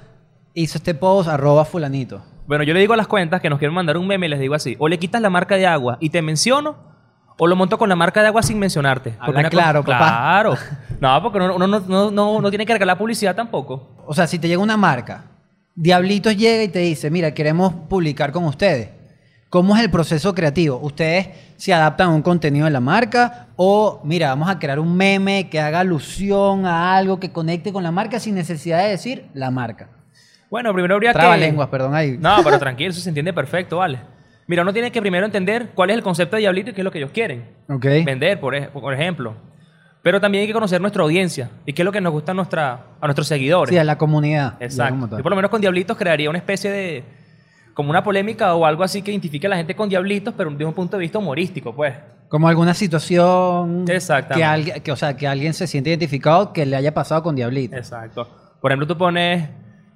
hizo 0.53 0.77
este 0.77 0.93
post, 0.93 1.27
arroba 1.27 1.65
fulanito. 1.65 2.23
Bueno, 2.45 2.63
yo 2.63 2.73
le 2.73 2.79
digo 2.79 2.93
a 2.93 2.97
las 2.97 3.07
cuentas 3.07 3.41
que 3.41 3.49
nos 3.49 3.59
quieren 3.59 3.73
mandar 3.73 3.97
un 3.97 4.07
meme 4.07 4.27
y 4.27 4.29
les 4.29 4.39
digo 4.39 4.53
así, 4.53 4.75
o 4.79 4.87
le 4.87 4.99
quitas 4.99 5.21
la 5.21 5.29
marca 5.29 5.55
de 5.55 5.65
agua 5.65 5.97
y 5.99 6.11
te 6.11 6.21
menciono, 6.21 6.86
o 7.37 7.47
lo 7.47 7.55
monto 7.55 7.77
con 7.77 7.89
la 7.89 7.95
marca 7.95 8.21
de 8.21 8.27
agua 8.27 8.41
sin 8.43 8.59
mencionarte. 8.59 9.15
Habla 9.19 9.39
una 9.41 9.49
claro, 9.49 9.83
cosa- 9.83 9.97
papá. 9.97 10.09
Claro. 10.09 10.55
No, 10.99 11.21
porque 11.21 11.37
uno, 11.37 11.55
uno 11.55 11.67
no, 11.67 11.79
no, 11.81 12.09
no, 12.09 12.41
no 12.41 12.49
tiene 12.49 12.65
que 12.65 12.73
regalar 12.73 12.97
publicidad 12.97 13.35
tampoco. 13.35 13.95
O 14.07 14.13
sea, 14.15 14.25
si 14.25 14.39
te 14.39 14.47
llega 14.47 14.61
una 14.63 14.77
marca, 14.77 15.25
Diablitos 15.75 16.35
llega 16.35 16.63
y 16.63 16.69
te 16.69 16.79
dice, 16.79 17.11
mira, 17.11 17.35
queremos 17.35 17.71
publicar 17.87 18.31
con 18.31 18.45
ustedes. 18.45 18.89
¿Cómo 19.49 19.77
es 19.77 19.83
el 19.83 19.91
proceso 19.91 20.33
creativo? 20.33 20.79
¿Ustedes 20.81 21.27
se 21.55 21.71
adaptan 21.71 22.07
a 22.09 22.15
un 22.15 22.23
contenido 22.23 22.65
de 22.65 22.71
la 22.71 22.79
marca 22.79 23.49
o, 23.55 24.01
mira, 24.03 24.29
vamos 24.29 24.49
a 24.49 24.57
crear 24.57 24.79
un 24.79 24.97
meme 24.97 25.49
que 25.51 25.59
haga 25.59 25.81
alusión 25.81 26.65
a 26.65 26.97
algo 26.97 27.19
que 27.19 27.31
conecte 27.31 27.71
con 27.71 27.83
la 27.83 27.91
marca 27.91 28.19
sin 28.19 28.33
necesidad 28.33 28.79
de 28.81 28.89
decir 28.89 29.27
la 29.35 29.51
marca? 29.51 29.89
Bueno, 30.49 30.73
primero 30.73 30.95
habría 30.95 31.13
Traba 31.13 31.35
que... 31.35 31.41
lenguas, 31.41 31.69
perdón 31.69 31.93
ahí. 31.93 32.17
No, 32.19 32.37
pero 32.43 32.57
tranquilo, 32.59 32.89
eso 32.89 32.99
se 32.99 33.09
entiende 33.09 33.31
perfecto, 33.31 33.77
vale. 33.77 33.99
Mira, 34.47 34.61
uno 34.63 34.71
tiene 34.73 34.91
que 34.91 35.01
primero 35.01 35.25
entender 35.25 35.69
cuál 35.75 35.89
es 35.89 35.97
el 35.97 36.03
concepto 36.03 36.35
de 36.37 36.41
Diablito 36.41 36.69
y 36.71 36.73
qué 36.73 36.81
es 36.81 36.85
lo 36.85 36.91
que 36.91 36.99
ellos 36.99 37.11
quieren. 37.11 37.45
Vender, 38.05 38.39
por, 38.39 38.55
ej- 38.55 38.69
por 38.69 38.93
ejemplo. 38.93 39.35
Pero 40.01 40.21
también 40.21 40.43
hay 40.43 40.47
que 40.47 40.53
conocer 40.53 40.79
nuestra 40.79 41.03
audiencia 41.03 41.49
y 41.65 41.73
qué 41.73 41.81
es 41.81 41.85
lo 41.85 41.91
que 41.91 41.99
nos 41.99 42.13
gusta 42.13 42.31
a, 42.31 42.35
nuestra, 42.35 42.73
a 43.01 43.07
nuestros 43.07 43.27
seguidores. 43.27 43.69
Sí, 43.73 43.77
a 43.77 43.83
la 43.83 43.97
comunidad. 43.97 44.53
Exacto. 44.61 45.17
Yo 45.17 45.23
por 45.23 45.31
lo 45.31 45.35
menos 45.35 45.51
con 45.51 45.59
Diablitos 45.59 45.97
crearía 45.97 46.29
una 46.29 46.37
especie 46.39 46.71
de... 46.71 47.03
como 47.73 47.89
una 47.89 48.03
polémica 48.05 48.55
o 48.55 48.65
algo 48.65 48.83
así 48.83 49.01
que 49.01 49.11
identifique 49.11 49.47
a 49.47 49.49
la 49.49 49.57
gente 49.57 49.75
con 49.75 49.89
Diablitos, 49.89 50.33
pero 50.37 50.49
desde 50.49 50.63
un 50.65 50.73
punto 50.73 50.95
de 50.95 51.01
vista 51.01 51.19
humorístico, 51.19 51.75
pues. 51.75 51.93
Como 52.29 52.47
alguna 52.47 52.73
situación 52.73 53.85
que 53.85 54.43
alguien, 54.43 54.81
que, 54.81 54.91
o 54.91 54.95
sea, 54.95 55.17
que 55.17 55.27
alguien 55.27 55.53
se 55.53 55.67
siente 55.67 55.89
identificado 55.89 56.53
que 56.53 56.65
le 56.65 56.75
haya 56.77 56.93
pasado 56.93 57.21
con 57.23 57.35
Diablito. 57.35 57.75
Exacto. 57.75 58.29
Por 58.61 58.71
ejemplo, 58.71 58.87
tú 58.87 58.97
pones, 58.97 59.49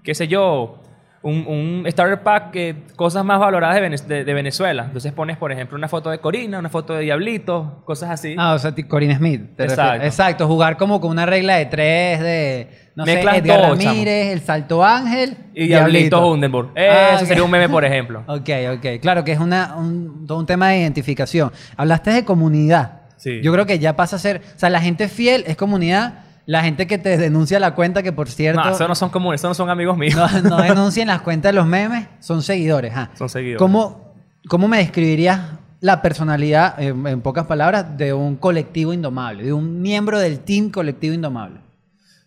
qué 0.03 0.13
sé 0.13 0.27
yo, 0.27 0.81
un, 1.23 1.45
un 1.47 1.85
starter 1.91 2.23
pack, 2.23 2.51
que 2.51 2.75
cosas 2.95 3.23
más 3.23 3.39
valoradas 3.39 3.75
de, 3.75 3.81
Vene- 3.81 4.01
de- 4.07 4.23
de 4.23 4.33
Venezuela. 4.33 4.85
Entonces 4.85 5.11
pones, 5.13 5.37
por 5.37 5.51
ejemplo, 5.51 5.77
una 5.77 5.87
foto 5.87 6.09
de 6.09 6.17
Corina, 6.19 6.57
una 6.59 6.69
foto 6.69 6.93
de 6.93 7.01
Diablito, 7.03 7.83
cosas 7.85 8.09
así. 8.09 8.35
Ah, 8.37 8.53
o 8.55 8.59
sea, 8.59 8.73
Corinne 8.87 9.15
Smith. 9.17 9.55
¿te 9.55 9.63
Exacto. 9.65 10.05
Exacto, 10.05 10.47
jugar 10.47 10.77
como 10.77 10.99
con 10.99 11.11
una 11.11 11.25
regla 11.27 11.57
de 11.57 11.65
tres 11.67 12.19
de, 12.19 12.67
no 12.95 13.05
Mezclas 13.05 13.35
sé, 13.35 13.41
Edgar 13.41 13.57
todo, 13.61 13.69
Ramírez, 13.75 14.31
el 14.33 14.41
Salto 14.41 14.83
Ángel 14.83 15.37
y 15.53 15.67
Diablito 15.67 16.27
Hundenburg. 16.27 16.71
Eso 16.75 16.91
Ah, 17.13 17.17
sería 17.25 17.43
un 17.43 17.51
meme, 17.51 17.69
por 17.69 17.85
ejemplo. 17.85 18.23
Ok, 18.27 18.49
ok. 18.77 18.99
Claro 19.01 19.23
que 19.23 19.31
es 19.33 19.39
una, 19.39 19.75
un, 19.77 20.25
todo 20.25 20.39
un 20.39 20.45
tema 20.47 20.69
de 20.69 20.79
identificación. 20.79 21.51
Hablaste 21.77 22.11
de 22.11 22.25
comunidad. 22.25 23.01
Sí. 23.17 23.39
Yo 23.43 23.53
creo 23.53 23.67
que 23.67 23.77
ya 23.77 23.95
pasa 23.95 24.15
a 24.15 24.19
ser... 24.19 24.41
O 24.55 24.59
sea, 24.59 24.71
la 24.71 24.81
gente 24.81 25.07
fiel 25.07 25.43
es 25.45 25.55
comunidad. 25.55 26.23
La 26.51 26.63
gente 26.63 26.85
que 26.85 26.97
te 26.97 27.17
denuncia 27.17 27.61
la 27.61 27.75
cuenta, 27.75 28.03
que 28.03 28.11
por 28.11 28.27
cierto... 28.27 28.61
No, 28.61 28.71
esos 28.71 28.85
no 28.85 28.93
son 28.93 29.09
comunes, 29.09 29.41
no 29.41 29.53
son 29.53 29.69
amigos 29.69 29.97
míos. 29.97 30.15
no, 30.43 30.49
no 30.49 30.57
denuncien 30.61 31.07
las 31.07 31.21
cuentas 31.21 31.53
de 31.53 31.55
los 31.55 31.65
memes, 31.65 32.09
son 32.19 32.41
seguidores. 32.41 32.91
ah. 32.93 33.09
Son 33.13 33.29
seguidores. 33.29 33.57
¿Cómo, 33.57 34.13
¿Cómo 34.49 34.67
me 34.67 34.79
describirías 34.79 35.39
la 35.79 36.01
personalidad, 36.01 36.77
en, 36.77 37.07
en 37.07 37.21
pocas 37.21 37.45
palabras, 37.45 37.97
de 37.97 38.11
un 38.11 38.35
colectivo 38.35 38.91
indomable, 38.91 39.45
de 39.45 39.53
un 39.53 39.81
miembro 39.81 40.19
del 40.19 40.41
team 40.41 40.71
colectivo 40.71 41.13
indomable? 41.15 41.61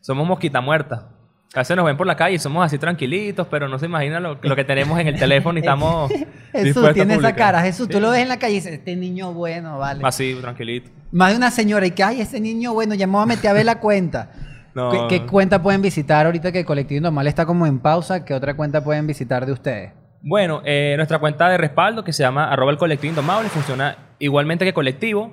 Somos 0.00 0.26
mosquita 0.26 0.62
muerta. 0.62 1.10
A 1.54 1.60
veces 1.60 1.76
nos 1.76 1.86
ven 1.86 1.96
por 1.96 2.06
la 2.06 2.16
calle 2.16 2.34
y 2.34 2.38
somos 2.38 2.64
así 2.66 2.78
tranquilitos, 2.78 3.46
pero 3.48 3.68
no 3.68 3.78
se 3.78 3.86
imaginan 3.86 4.22
lo, 4.22 4.38
lo 4.42 4.56
que 4.56 4.64
tenemos 4.64 4.98
en 4.98 5.06
el 5.08 5.18
teléfono 5.18 5.56
y 5.58 5.60
estamos 5.62 6.10
Jesús 6.52 6.92
tiene 6.94 7.14
esa 7.14 7.34
cara. 7.34 7.62
Jesús, 7.62 7.88
tú 7.88 7.98
Sí. 7.98 8.02
lo 8.02 8.10
ves 8.10 8.22
en 8.22 8.28
la 8.28 8.38
calle 8.38 8.54
y 8.54 8.56
dices, 8.56 8.72
este 8.72 8.96
niño 8.96 9.32
bueno, 9.32 9.78
vale. 9.78 10.00
Así, 10.04 10.36
tranquilito. 10.40 10.90
Más 11.12 11.30
de 11.30 11.36
una 11.36 11.50
señora 11.52 11.86
y 11.86 11.92
que, 11.92 12.02
ay, 12.02 12.20
ese 12.20 12.40
niño 12.40 12.72
bueno, 12.74 12.94
ya 12.94 13.06
me 13.06 13.12
voy 13.12 13.22
a 13.22 13.26
meter 13.26 13.50
a 13.50 13.52
ver 13.54 13.66
la 13.66 13.78
cuenta. 13.80 14.30
No. 14.74 14.90
¿Qué, 14.90 15.20
qué 15.20 15.26
cuenta 15.26 15.62
pueden 15.62 15.82
visitar 15.82 16.26
ahorita 16.26 16.50
que 16.50 16.58
el 16.58 16.64
colectivo 16.64 16.96
indomable 16.96 17.28
está 17.30 17.46
como 17.46 17.64
en 17.64 17.78
pausa? 17.78 18.24
¿Qué 18.24 18.34
otra 18.34 18.56
cuenta 18.56 18.82
pueden 18.82 19.06
visitar 19.06 19.46
de 19.46 19.52
ustedes? 19.52 19.92
Bueno, 20.20 20.62
eh, 20.64 20.94
nuestra 20.96 21.20
cuenta 21.20 21.48
de 21.48 21.56
respaldo 21.58 22.02
que 22.02 22.12
se 22.12 22.24
llama 22.24 22.50
arroba 22.50 22.72
el 22.72 22.76
colectivo 22.76 23.10
indomable 23.12 23.48
funciona 23.50 23.96
igualmente 24.18 24.64
que 24.64 24.74
colectivo. 24.74 25.32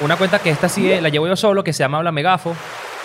Una 0.00 0.14
cuenta 0.14 0.38
que 0.38 0.50
esta 0.50 0.68
sí 0.68 0.92
eh, 0.92 1.00
la 1.00 1.08
llevo 1.08 1.26
yo 1.26 1.34
solo, 1.34 1.64
que 1.64 1.72
se 1.72 1.80
llama 1.80 1.98
Habla 1.98 2.12
Megafo. 2.12 2.54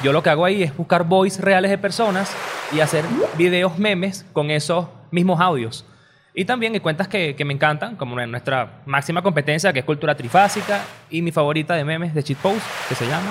Yo 0.04 0.12
lo 0.12 0.22
que 0.22 0.30
hago 0.30 0.44
ahí 0.44 0.64
es 0.64 0.76
buscar 0.76 1.06
voice 1.06 1.42
reales 1.42 1.72
de 1.72 1.78
personas 1.78 2.30
y 2.74 2.82
hacer 2.82 3.06
videos 3.38 3.78
memes 3.78 4.26
con 4.34 4.52
esos 4.52 4.88
mismos 5.12 5.40
audios. 5.40 5.86
Y 6.34 6.44
también 6.44 6.74
hay 6.74 6.82
cuentas 6.82 7.08
que, 7.08 7.36
que 7.38 7.46
me 7.46 7.54
encantan, 7.54 7.96
como 7.96 8.16
nuestra 8.26 8.82
máxima 8.86 9.22
competencia, 9.22 9.72
que 9.72 9.80
es 9.80 9.86
Cultura 9.86 10.16
Trifásica, 10.16 10.82
y 11.10 11.22
mi 11.22 11.32
favorita 11.32 11.76
de 11.76 11.86
memes 11.86 12.14
de 12.14 12.22
Cheatpost, 12.22 12.60
que 12.90 12.96
se 12.96 13.08
llama 13.08 13.30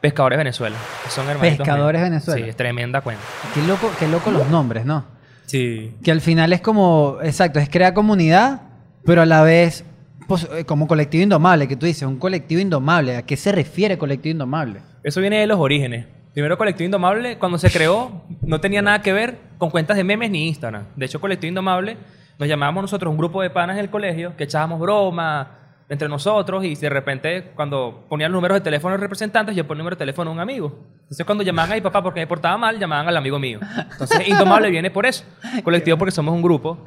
Pescadores 0.00 0.38
Venezuela. 0.38 0.76
que 1.04 1.10
son 1.10 1.28
hermanitos 1.28 1.58
Pescadores. 1.58 2.00
Venezuela. 2.00 2.44
Sí, 2.44 2.48
es 2.48 2.56
tremenda 2.56 3.02
cuenta. 3.02 3.22
Qué 3.52 3.60
loco, 3.62 3.90
qué 3.98 4.08
loco 4.08 4.30
los 4.30 4.48
nombres, 4.48 4.86
¿no? 4.86 5.04
Sí. 5.44 5.94
Que 6.02 6.12
al 6.12 6.22
final 6.22 6.52
es 6.54 6.62
como, 6.62 7.18
exacto, 7.22 7.58
es 7.58 7.68
crear 7.68 7.92
comunidad, 7.92 8.62
pero 9.04 9.20
a 9.20 9.26
la 9.26 9.42
vez 9.42 9.84
pues, 10.26 10.48
como 10.66 10.86
colectivo 10.86 11.22
indomable, 11.22 11.68
que 11.68 11.76
tú 11.76 11.86
dices, 11.86 12.02
un 12.02 12.18
colectivo 12.18 12.60
indomable. 12.60 13.16
¿A 13.16 13.22
qué 13.22 13.36
se 13.36 13.52
refiere 13.52 13.98
colectivo 13.98 14.32
indomable? 14.32 14.80
Eso 15.02 15.20
viene 15.20 15.40
de 15.40 15.46
los 15.46 15.58
orígenes. 15.58 16.06
Primero, 16.36 16.58
Colectivo 16.58 16.84
Indomable, 16.84 17.38
cuando 17.38 17.56
se 17.56 17.70
creó, 17.70 18.24
no 18.42 18.60
tenía 18.60 18.82
nada 18.82 19.00
que 19.00 19.10
ver 19.10 19.38
con 19.56 19.70
cuentas 19.70 19.96
de 19.96 20.04
memes 20.04 20.30
ni 20.30 20.48
Instagram. 20.48 20.84
De 20.94 21.06
hecho, 21.06 21.18
Colectivo 21.18 21.48
Indomable 21.48 21.96
nos 22.38 22.46
llamábamos 22.46 22.82
nosotros 22.82 23.10
un 23.10 23.16
grupo 23.16 23.40
de 23.40 23.48
panas 23.48 23.78
en 23.78 23.84
el 23.84 23.88
colegio 23.88 24.36
que 24.36 24.44
echábamos 24.44 24.78
broma 24.78 25.52
entre 25.88 26.10
nosotros 26.10 26.62
y 26.62 26.74
de 26.74 26.90
repente, 26.90 27.52
cuando 27.54 28.04
ponían 28.10 28.32
los 28.32 28.36
números 28.36 28.56
de 28.56 28.60
teléfono 28.60 28.92
de 28.92 28.98
los 28.98 29.02
representantes, 29.04 29.56
yo 29.56 29.66
ponía 29.66 29.78
el 29.78 29.84
número 29.84 29.96
de 29.96 30.00
teléfono 30.00 30.28
de 30.28 30.34
un 30.34 30.40
amigo. 30.40 30.78
Entonces, 31.04 31.24
cuando 31.24 31.42
llamaban 31.42 31.72
a 31.72 31.74
mi 31.76 31.80
papá 31.80 32.02
porque 32.02 32.20
me 32.20 32.26
portaba 32.26 32.58
mal, 32.58 32.78
llamaban 32.78 33.08
al 33.08 33.16
amigo 33.16 33.38
mío. 33.38 33.58
Entonces, 33.92 34.28
Indomable 34.28 34.68
viene 34.68 34.90
por 34.90 35.06
eso. 35.06 35.24
Colectivo 35.64 35.96
porque 35.96 36.12
somos 36.12 36.34
un 36.34 36.42
grupo. 36.42 36.84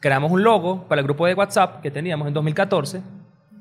Creamos 0.00 0.30
un 0.30 0.42
logo 0.42 0.84
para 0.84 1.00
el 1.00 1.06
grupo 1.06 1.26
de 1.26 1.34
WhatsApp 1.34 1.80
que 1.82 1.90
teníamos 1.90 2.28
en 2.28 2.34
2014. 2.34 3.02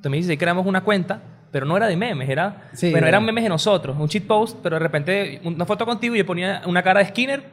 2016 0.02 0.40
creamos 0.40 0.66
una 0.66 0.82
cuenta, 0.82 1.20
pero 1.52 1.66
no 1.66 1.76
era 1.76 1.88
de 1.88 1.98
memes, 1.98 2.30
era... 2.30 2.70
Sí, 2.74 2.92
bueno, 2.92 3.08
eran 3.08 3.26
memes 3.26 3.44
de 3.44 3.50
nosotros, 3.50 3.98
un 4.00 4.08
cheat 4.08 4.26
post, 4.26 4.60
pero 4.62 4.76
de 4.76 4.80
repente 4.80 5.42
una 5.44 5.66
foto 5.66 5.86
contigo 5.86 6.14
y 6.16 6.20
yo 6.20 6.26
ponía 6.26 6.62
una 6.66 6.84
cara 6.84 7.00
de 7.00 7.08
Skinner 7.08 7.44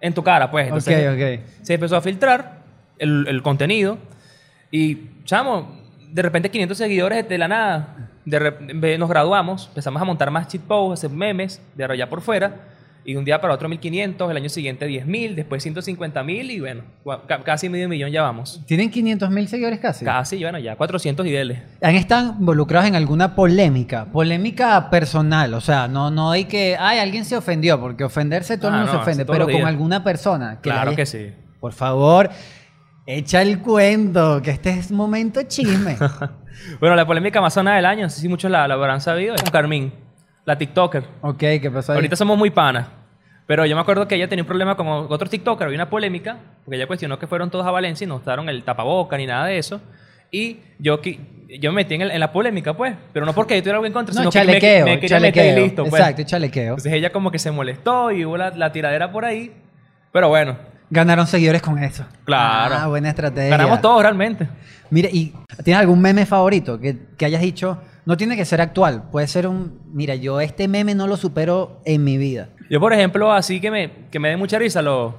en 0.00 0.14
tu 0.14 0.22
cara, 0.22 0.50
pues. 0.50 0.66
Entonces, 0.66 1.08
ok, 1.08 1.14
ok. 1.14 1.62
Se 1.62 1.74
empezó 1.74 1.96
a 1.96 2.00
filtrar 2.00 2.60
el, 2.98 3.26
el 3.26 3.42
contenido 3.42 3.98
y, 4.70 5.10
chamo, 5.24 5.80
de 6.12 6.22
repente 6.22 6.50
500 6.50 6.78
seguidores 6.78 7.28
de 7.28 7.38
la 7.38 7.48
nada. 7.48 7.96
De 8.24 8.96
nos 8.98 9.08
graduamos, 9.08 9.66
empezamos 9.68 10.00
a 10.00 10.04
montar 10.04 10.30
más 10.30 10.46
cheat 10.46 10.62
posts, 10.62 11.00
hacer 11.00 11.16
memes 11.16 11.60
de 11.74 11.84
allá 11.84 12.08
por 12.08 12.20
fuera 12.20 12.54
Y 13.04 13.14
de 13.14 13.18
un 13.18 13.24
día 13.24 13.40
para 13.40 13.54
otro 13.54 13.68
1500, 13.68 14.30
el 14.30 14.36
año 14.36 14.48
siguiente 14.50 14.86
10.000, 14.86 15.34
después 15.34 15.64
150.000 15.64 16.50
y 16.50 16.60
bueno, 16.60 16.82
casi 17.44 17.68
medio 17.70 17.88
millón 17.88 18.10
ya 18.10 18.22
vamos. 18.22 18.60
Tienen 18.66 18.90
500 18.90 19.30
mil 19.30 19.48
seguidores 19.48 19.80
casi. 19.80 20.04
Casi, 20.04 20.38
bueno, 20.42 20.58
ya 20.58 20.76
400 20.76 21.26
y 21.26 21.30
dele. 21.30 21.62
¿Han 21.82 21.94
estado 21.94 22.34
involucrados 22.38 22.86
en 22.88 22.96
alguna 22.96 23.34
polémica? 23.34 24.04
Polémica 24.12 24.90
personal, 24.90 25.54
o 25.54 25.60
sea, 25.62 25.88
no, 25.88 26.10
no 26.10 26.30
hay 26.30 26.44
que, 26.44 26.76
ay, 26.78 26.98
alguien 26.98 27.24
se 27.24 27.36
ofendió, 27.36 27.80
porque 27.80 28.04
ofenderse 28.04 28.58
todo 28.58 28.68
el 28.68 28.74
Ah, 28.74 28.76
mundo 28.78 28.92
no, 28.92 28.98
se 28.98 29.02
ofende, 29.02 29.24
pero 29.24 29.48
con 29.48 29.64
alguna 29.64 30.04
persona. 30.04 30.52
le 30.54 30.60
Claro 30.60 30.88
haya- 30.90 30.96
que 30.96 31.06
sí. 31.06 31.32
Por 31.58 31.72
favor, 31.72 32.28
echa 33.06 33.40
el 33.42 33.60
cuento, 33.60 34.40
que 34.42 34.50
este 34.50 34.70
es 34.70 34.90
momento 34.92 35.40
chisme. 35.44 35.96
Bueno, 36.78 36.94
la 36.94 37.06
polémica 37.06 37.40
más 37.40 37.54
sonada 37.54 37.76
del 37.76 37.86
año, 37.86 38.02
no 38.02 38.10
sé 38.10 38.20
si 38.20 38.28
muchos 38.28 38.50
la, 38.50 38.68
la 38.68 38.74
habrán 38.74 39.00
sabido, 39.00 39.34
es 39.34 39.42
con 39.42 39.50
Carmín, 39.50 39.92
la 40.52 40.58
TikToker. 40.58 41.04
ok, 41.22 41.38
¿qué 41.38 41.70
pasó 41.72 41.92
ahí? 41.92 41.96
Ahorita 41.96 42.16
somos 42.16 42.36
muy 42.38 42.50
panas. 42.50 42.86
Pero 43.46 43.66
yo 43.66 43.74
me 43.74 43.82
acuerdo 43.82 44.06
que 44.06 44.14
ella 44.14 44.28
tenía 44.28 44.42
un 44.44 44.46
problema 44.46 44.76
con 44.76 44.86
otros 44.86 45.28
TikTokers, 45.30 45.66
había 45.66 45.76
una 45.76 45.90
polémica, 45.90 46.36
porque 46.64 46.76
ella 46.76 46.86
cuestionó 46.86 47.18
que 47.18 47.26
fueron 47.26 47.50
todos 47.50 47.66
a 47.66 47.70
Valencia 47.72 48.04
y 48.04 48.08
no 48.08 48.16
usaron 48.16 48.48
el 48.48 48.62
tapaboca 48.62 49.16
ni 49.16 49.26
nada 49.26 49.46
de 49.46 49.58
eso. 49.58 49.80
Y 50.30 50.58
yo, 50.78 51.00
yo 51.02 51.72
me 51.72 51.76
metí 51.76 51.94
en, 51.96 52.02
el- 52.02 52.10
en 52.12 52.20
la 52.20 52.30
polémica, 52.30 52.74
pues. 52.74 52.94
Pero 53.12 53.26
no 53.26 53.32
porque 53.32 53.56
yo 53.56 53.62
tuviera 53.62 53.78
algo 53.78 53.86
en 53.86 53.92
contra, 53.92 54.14
no, 54.14 54.20
sino 54.20 54.30
que 54.30 54.38
chalequeo, 54.38 54.84
me, 54.84 54.90
me 54.92 55.00
quería 55.00 55.16
chalequeo. 55.16 55.42
meter 55.44 55.58
y 55.58 55.62
listo, 55.64 55.82
pues. 55.84 56.00
Exacto, 56.00 56.22
chalequeo. 56.22 56.68
Entonces 56.68 56.92
ella 56.92 57.10
como 57.10 57.32
que 57.32 57.40
se 57.40 57.50
molestó 57.50 58.12
y 58.12 58.24
hubo 58.24 58.36
la, 58.36 58.50
la 58.50 58.70
tiradera 58.70 59.10
por 59.10 59.24
ahí. 59.24 59.52
Pero 60.12 60.28
bueno, 60.28 60.56
Ganaron 60.90 61.26
seguidores 61.26 61.62
con 61.62 61.78
eso. 61.82 62.04
Claro. 62.24 62.74
Ah, 62.78 62.86
buena 62.88 63.10
estrategia. 63.10 63.50
ganamos 63.50 63.80
todos 63.80 64.02
realmente. 64.02 64.48
Mire, 64.90 65.08
¿y 65.12 65.32
tienes 65.62 65.80
algún 65.80 66.00
meme 66.00 66.26
favorito 66.26 66.80
que, 66.80 66.96
que 67.16 67.24
hayas 67.24 67.40
dicho? 67.42 67.78
No 68.06 68.16
tiene 68.16 68.36
que 68.36 68.44
ser 68.44 68.60
actual, 68.60 69.04
puede 69.12 69.28
ser 69.28 69.46
un... 69.46 69.78
Mira, 69.92 70.16
yo 70.16 70.40
este 70.40 70.66
meme 70.66 70.94
no 70.96 71.06
lo 71.06 71.16
supero 71.16 71.80
en 71.84 72.02
mi 72.02 72.18
vida. 72.18 72.48
Yo, 72.68 72.80
por 72.80 72.92
ejemplo, 72.92 73.30
así 73.32 73.60
que 73.60 73.70
me, 73.70 73.90
que 74.10 74.18
me 74.18 74.30
dé 74.30 74.36
mucha 74.36 74.58
risa 74.58 74.82
los, 74.82 75.14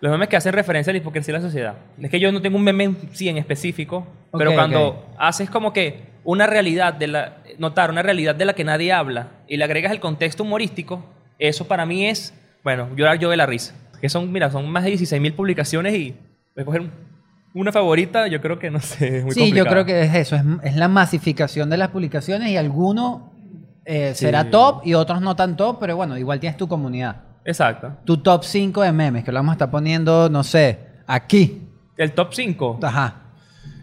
los 0.00 0.12
memes 0.12 0.28
que 0.28 0.36
hacen 0.36 0.52
referencia 0.52 0.90
a 0.90 0.94
la 0.94 0.98
hipocresía 0.98 1.34
de 1.34 1.40
la 1.40 1.44
sociedad. 1.46 1.74
Es 2.00 2.10
que 2.10 2.20
yo 2.20 2.30
no 2.30 2.40
tengo 2.40 2.56
un 2.56 2.62
meme 2.62 2.94
sí 3.12 3.28
en 3.28 3.36
específico, 3.38 4.06
pero 4.32 4.50
Ok, 4.50 4.56
cuando 4.56 4.86
ok. 4.88 4.96
haces 5.18 5.50
como 5.50 5.72
que 5.72 6.04
una 6.22 6.46
realidad 6.46 6.94
de 6.94 7.08
la... 7.08 7.38
Notar 7.58 7.90
una 7.90 8.02
realidad 8.02 8.34
de 8.36 8.44
la 8.44 8.52
que 8.52 8.62
nadie 8.64 8.92
habla 8.92 9.28
y 9.48 9.56
le 9.56 9.64
agregas 9.64 9.90
el 9.90 9.98
contexto 10.00 10.42
humorístico, 10.44 11.04
eso 11.40 11.66
para 11.66 11.84
mí 11.86 12.06
es, 12.06 12.32
bueno, 12.62 12.88
llorar 12.96 13.18
yo 13.18 13.28
de 13.30 13.36
la 13.36 13.46
risa. 13.46 13.74
Que 14.04 14.10
son, 14.10 14.30
mira, 14.30 14.50
son 14.50 14.68
más 14.68 14.84
de 14.84 14.90
16 14.90 15.22
mil 15.22 15.32
publicaciones 15.32 15.94
y 15.94 16.10
voy 16.54 16.60
a 16.60 16.64
coger 16.66 16.80
un- 16.82 16.90
una 17.54 17.72
favorita, 17.72 18.26
yo 18.28 18.38
creo 18.42 18.58
que 18.58 18.70
no 18.70 18.78
sé, 18.80 19.16
es 19.20 19.24
muy 19.24 19.32
sí, 19.32 19.50
yo 19.52 19.64
creo 19.64 19.86
que 19.86 20.02
es 20.02 20.14
eso, 20.14 20.36
es, 20.36 20.42
es 20.62 20.76
la 20.76 20.88
masificación 20.88 21.70
de 21.70 21.78
las 21.78 21.88
publicaciones 21.88 22.50
y 22.50 22.58
alguno 22.58 23.32
eh, 23.86 24.10
Sí. 24.14 24.26
será 24.26 24.50
top 24.50 24.82
y 24.84 24.92
otros 24.92 25.22
no 25.22 25.34
tan 25.36 25.56
top, 25.56 25.78
pero 25.80 25.96
bueno, 25.96 26.18
igual 26.18 26.38
tienes 26.38 26.58
tu 26.58 26.68
comunidad. 26.68 27.22
Exacto. 27.46 27.92
Tu 28.04 28.18
top 28.18 28.44
5 28.44 28.82
de 28.82 28.92
memes, 28.92 29.24
que 29.24 29.32
lo 29.32 29.38
vamos 29.38 29.52
a 29.52 29.54
estar 29.54 29.70
poniendo, 29.70 30.28
no 30.28 30.44
sé, 30.44 30.80
aquí. 31.06 31.62
El 31.96 32.12
top 32.12 32.34
5. 32.34 32.80
Ajá. 32.82 33.22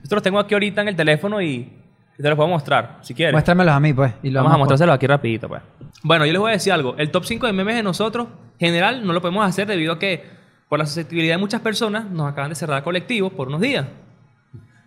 Esto 0.03 0.13
los 0.15 0.23
tengo 0.23 0.37
aquí 0.37 0.53
ahorita 0.53 0.81
en 0.83 0.87
el 0.89 0.95
teléfono 0.95 1.41
y 1.41 1.80
te 2.21 2.29
los 2.29 2.35
puedo 2.35 2.49
mostrar, 2.49 2.99
si 3.01 3.13
quieres. 3.13 3.33
Muéstramelos 3.33 3.73
a 3.73 3.79
mí, 3.79 3.93
pues. 3.93 4.13
Y 4.23 4.29
lo 4.29 4.39
Vamos 4.39 4.53
a 4.53 4.57
mostrárselos 4.57 4.95
aquí 4.95 5.07
rapidito, 5.07 5.47
pues. 5.47 5.61
Bueno, 6.03 6.25
yo 6.25 6.31
les 6.31 6.39
voy 6.39 6.49
a 6.49 6.53
decir 6.53 6.73
algo. 6.73 6.95
El 6.97 7.11
top 7.11 7.25
5 7.25 7.47
de 7.47 7.53
memes 7.53 7.75
de 7.75 7.83
nosotros, 7.83 8.27
general, 8.59 9.05
no 9.05 9.13
lo 9.13 9.21
podemos 9.21 9.45
hacer 9.45 9.67
debido 9.67 9.93
a 9.93 9.99
que, 9.99 10.23
por 10.69 10.79
la 10.79 10.85
susceptibilidad 10.85 11.35
de 11.35 11.39
muchas 11.39 11.61
personas, 11.61 12.09
nos 12.09 12.31
acaban 12.31 12.49
de 12.49 12.55
cerrar 12.55 12.83
colectivos 12.83 13.33
por 13.33 13.47
unos 13.47 13.61
días. 13.61 13.85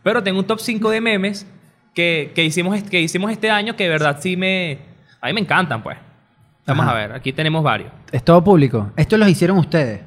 Pero 0.02 0.22
tengo 0.22 0.38
un 0.38 0.46
top 0.46 0.60
5 0.60 0.90
de 0.90 1.00
memes 1.00 1.46
que, 1.94 2.32
que 2.34 2.44
hicimos, 2.44 2.82
que 2.82 3.00
hicimos 3.00 3.30
este 3.30 3.50
año 3.50 3.76
que 3.76 3.84
de 3.84 3.90
verdad 3.90 4.18
sí 4.20 4.36
me... 4.36 4.78
A 5.20 5.28
mí 5.28 5.32
me 5.32 5.40
encantan, 5.40 5.82
pues. 5.82 5.96
Vamos 6.66 6.86
Ajá. 6.86 6.92
a 6.92 6.98
ver, 6.98 7.12
aquí 7.12 7.32
tenemos 7.32 7.62
varios. 7.62 7.90
Es 8.12 8.22
todo 8.22 8.42
público. 8.42 8.90
Esto 8.96 9.16
los 9.16 9.28
hicieron 9.28 9.58
ustedes. 9.58 10.00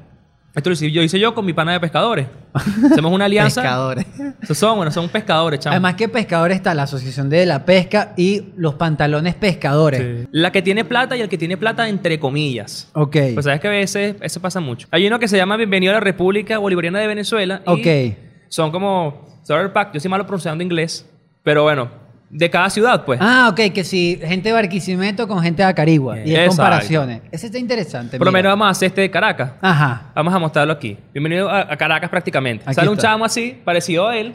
Esto 0.58 0.70
lo 0.70 0.74
hice 0.74 0.90
yo, 0.90 1.02
hice 1.02 1.18
yo 1.18 1.34
con 1.34 1.46
mi 1.46 1.52
pana 1.52 1.72
de 1.72 1.80
pescadores. 1.80 2.26
Hacemos 2.92 3.12
una 3.12 3.26
alianza. 3.26 3.62
Pescadores. 3.62 4.06
Esos 4.42 4.58
son, 4.58 4.76
bueno, 4.76 4.90
son 4.90 5.08
pescadores, 5.08 5.60
chamo. 5.60 5.72
Además 5.72 5.94
que 5.94 6.08
pescadores 6.08 6.56
está 6.56 6.74
la 6.74 6.82
Asociación 6.82 7.30
de 7.30 7.46
la 7.46 7.64
Pesca 7.64 8.12
y 8.16 8.52
los 8.56 8.74
pantalones 8.74 9.34
pescadores. 9.36 10.22
Sí. 10.24 10.28
La 10.32 10.52
que 10.52 10.60
tiene 10.60 10.84
plata 10.84 11.16
y 11.16 11.20
el 11.20 11.28
que 11.28 11.38
tiene 11.38 11.56
plata 11.56 11.88
entre 11.88 12.18
comillas. 12.18 12.90
Ok. 12.94 13.16
Pues 13.34 13.44
sabes 13.44 13.60
que 13.60 13.68
a 13.68 13.70
veces 13.70 14.16
eso 14.20 14.40
pasa 14.40 14.60
mucho. 14.60 14.88
Hay 14.90 15.06
uno 15.06 15.18
que 15.18 15.28
se 15.28 15.36
llama 15.36 15.56
Bienvenido 15.56 15.92
a 15.92 15.94
la 15.94 16.00
República 16.00 16.58
Bolivariana 16.58 16.98
de 16.98 17.06
Venezuela. 17.06 17.62
y 17.66 17.70
Ok. 17.70 18.16
Son 18.48 18.70
como 18.70 19.26
Pack. 19.72 19.94
Yo 19.94 20.00
soy 20.00 20.10
malo 20.10 20.26
pronunciando 20.26 20.62
inglés. 20.62 21.08
Pero 21.42 21.62
bueno, 21.62 21.88
de 22.30 22.50
cada 22.50 22.68
ciudad, 22.70 23.04
pues. 23.04 23.18
Ah, 23.22 23.48
ok, 23.50 23.72
que 23.72 23.84
si 23.84 24.18
gente 24.22 24.50
de 24.50 24.52
Barquisimeto 24.52 25.26
con 25.26 25.40
gente 25.42 25.62
de 25.62 25.68
Acarigua. 25.68 26.18
Y 26.18 26.32
es 26.32 26.38
Exacto. 26.40 26.56
comparaciones. 26.56 27.22
Ese 27.30 27.46
está 27.46 27.58
interesante. 27.58 28.18
Por 28.18 28.26
lo 28.26 28.32
menos 28.32 28.50
vamos 28.50 28.66
a 28.66 28.70
hacer 28.70 28.88
este 28.88 29.00
de 29.02 29.10
Caracas. 29.10 29.52
Ajá. 29.62 30.10
Vamos 30.14 30.34
a 30.34 30.38
mostrarlo 30.38 30.72
aquí. 30.74 30.96
Bienvenido 31.12 31.48
a, 31.48 31.72
a 31.72 31.76
Caracas 31.76 32.10
prácticamente. 32.10 32.64
Aquí 32.66 32.74
sale 32.74 32.90
un 32.90 32.98
chamo 32.98 33.24
así, 33.24 33.58
parecido 33.64 34.06
a 34.08 34.16
él, 34.16 34.34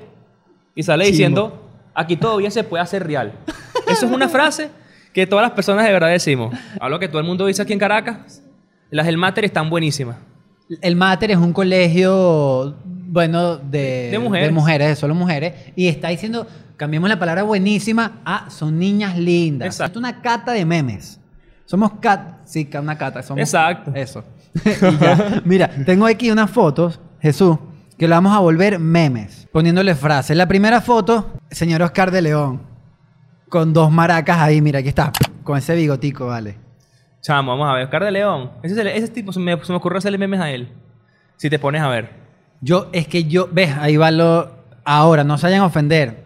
y 0.76 0.82
sale 0.84 1.06
diciendo, 1.06 1.70
aquí 1.94 2.16
todavía 2.16 2.50
se 2.50 2.64
puede 2.64 2.82
hacer 2.84 3.06
real. 3.06 3.32
Eso 3.88 4.06
es 4.08 4.12
una 4.12 4.28
frase 4.28 4.70
que 5.14 5.28
todas 5.28 5.44
las 5.44 5.52
personas 5.52 5.86
de 5.86 5.94
verdad 5.94 6.10
decimos. 6.10 6.56
Algo 6.80 6.98
que 6.98 7.08
todo 7.08 7.20
el 7.20 7.26
mundo 7.28 7.46
dice 7.46 7.62
aquí 7.62 7.74
en 7.74 7.80
Caracas. 7.80 8.42
Las 8.90 9.06
del 9.06 9.18
Mater 9.18 9.46
están 9.46 9.70
buenísimas. 9.70 10.18
El 10.82 10.96
Mater 10.96 11.30
es 11.32 11.38
un 11.38 11.54
colegio, 11.54 12.76
bueno, 12.86 13.58
de, 13.58 14.10
De 14.12 14.18
mujeres. 14.20 14.48
de 14.48 14.52
mujeres, 14.54 14.88
de 14.90 14.96
solo 14.96 15.14
mujeres. 15.14 15.54
Y 15.76 15.88
está 15.88 16.08
diciendo, 16.08 16.48
cambiemos 16.84 17.10
la 17.10 17.18
palabra 17.18 17.44
buenísima 17.44 18.20
a 18.26 18.50
son 18.50 18.78
niñas 18.78 19.18
lindas. 19.18 19.68
Exacto. 19.68 20.00
Es 20.00 20.04
una 20.04 20.22
cata 20.22 20.52
de 20.52 20.66
memes. 20.66 21.18
Somos 21.64 21.94
cat, 22.02 22.40
sí, 22.44 22.70
una 22.78 22.98
cata. 22.98 23.24
Somos 23.24 23.40
Exacto. 23.40 23.94
Eso. 23.96 24.26
Y 24.66 24.98
ya. 24.98 25.42
Mira, 25.46 25.70
tengo 25.86 26.06
aquí 26.06 26.30
unas 26.30 26.52
fotos, 26.52 27.00
Jesús, 27.22 27.58
que 27.98 28.06
lo 28.06 28.16
vamos 28.16 28.36
a 28.36 28.40
volver 28.40 28.80
memes, 28.80 29.48
poniéndole 29.54 29.96
frases. 29.96 30.36
La 30.36 30.46
primera 30.46 30.82
foto, 30.82 31.32
señor 31.50 31.82
Oscar 31.84 32.12
de 32.12 32.22
León, 32.22 32.64
con 33.48 33.72
dos 33.72 33.90
maracas 33.90 34.40
ahí, 34.40 34.62
mira, 34.62 34.80
aquí 34.80 34.90
está, 34.90 35.14
con 35.42 35.58
ese 35.58 35.76
bigotico, 35.76 36.28
vale. 36.28 36.58
Chamo, 37.22 37.52
vamos 37.52 37.70
a 37.70 37.76
ver. 37.76 37.86
Oscar 37.86 38.04
de 38.04 38.12
León. 38.12 38.52
Ese, 38.62 38.98
ese 38.98 39.08
tipo 39.08 39.32
se 39.32 39.40
me, 39.40 39.58
se 39.64 39.72
me 39.72 39.78
ocurrió 39.78 40.00
hacerle 40.00 40.18
memes 40.18 40.42
a 40.42 40.52
él. 40.52 40.68
Si 41.38 41.50
te 41.50 41.58
pones 41.60 41.82
a 41.82 41.88
ver. 41.88 42.10
Yo, 42.60 42.90
es 42.92 43.08
que 43.08 43.24
yo, 43.24 43.48
ves, 43.50 43.74
ahí 43.80 43.96
va 43.96 44.12
lo. 44.12 44.52
Ahora, 44.84 45.24
no 45.24 45.38
se 45.38 45.48
vayan 45.48 45.62
a 45.62 45.68
ofender. 45.68 46.26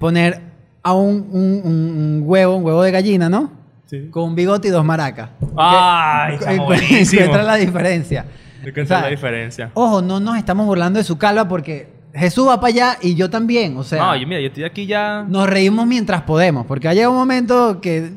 Poner 0.00 0.40
a 0.82 0.92
un, 0.92 1.28
un- 1.30 1.60
un- 1.64 1.72
un 1.72 2.22
huevo, 2.24 2.56
un 2.56 2.64
huevo 2.64 2.82
de 2.82 2.90
gallina, 2.90 3.28
¿no? 3.28 3.50
Sí. 3.86 4.08
Con 4.10 4.24
un 4.24 4.34
bigote 4.34 4.68
y 4.68 4.70
dos 4.70 4.84
maracas. 4.84 5.30
¡Ay, 5.56 6.38
chamo, 6.38 6.52
encu- 6.52 6.64
buenísimo! 6.66 7.22
Encuentra 7.22 7.42
la 7.42 7.56
diferencia. 7.56 8.24
Encuentra 8.64 9.00
la 9.02 9.08
diferencia. 9.08 9.70
Ojo, 9.74 10.00
no 10.02 10.20
nos 10.20 10.36
estamos 10.38 10.66
burlando 10.66 10.98
de 10.98 11.04
su 11.04 11.18
calva 11.18 11.46
porque 11.48 11.92
Jesús 12.14 12.48
va 12.48 12.60
para 12.60 12.68
allá 12.68 12.98
y 13.02 13.14
yo 13.14 13.28
también. 13.28 13.76
O 13.76 13.84
sea, 13.84 14.02
no, 14.06 14.16
yo, 14.16 14.26
mira, 14.26 14.40
yo 14.40 14.46
estoy 14.48 14.64
aquí 14.64 14.86
ya... 14.86 15.24
nos 15.28 15.48
reímos 15.48 15.86
mientras 15.86 16.22
podemos. 16.22 16.64
Porque 16.66 16.88
ha 16.88 16.94
llegado 16.94 17.12
un 17.12 17.18
momento 17.18 17.80
que, 17.80 18.12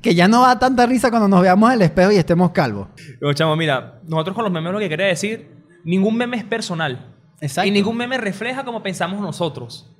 que 0.00 0.14
ya 0.14 0.26
no 0.26 0.42
da 0.42 0.58
tanta 0.58 0.86
risa 0.86 1.10
cuando 1.10 1.28
nos 1.28 1.42
veamos 1.42 1.70
el 1.72 1.82
espejo 1.82 2.10
y 2.12 2.16
estemos 2.16 2.50
calvos. 2.52 2.88
Pero, 3.20 3.32
chamo, 3.34 3.54
mira, 3.56 4.00
nosotros 4.08 4.34
con 4.34 4.44
los 4.44 4.52
memes 4.52 4.72
lo 4.72 4.78
que 4.78 4.88
quería 4.88 5.06
decir, 5.06 5.48
ningún 5.84 6.16
meme 6.16 6.38
es 6.38 6.44
personal. 6.44 7.12
Exacto. 7.40 7.68
Y 7.68 7.70
ningún 7.70 7.96
meme 7.98 8.16
refleja 8.16 8.64
como 8.64 8.82
pensamos 8.82 9.20
nosotros. 9.20 9.90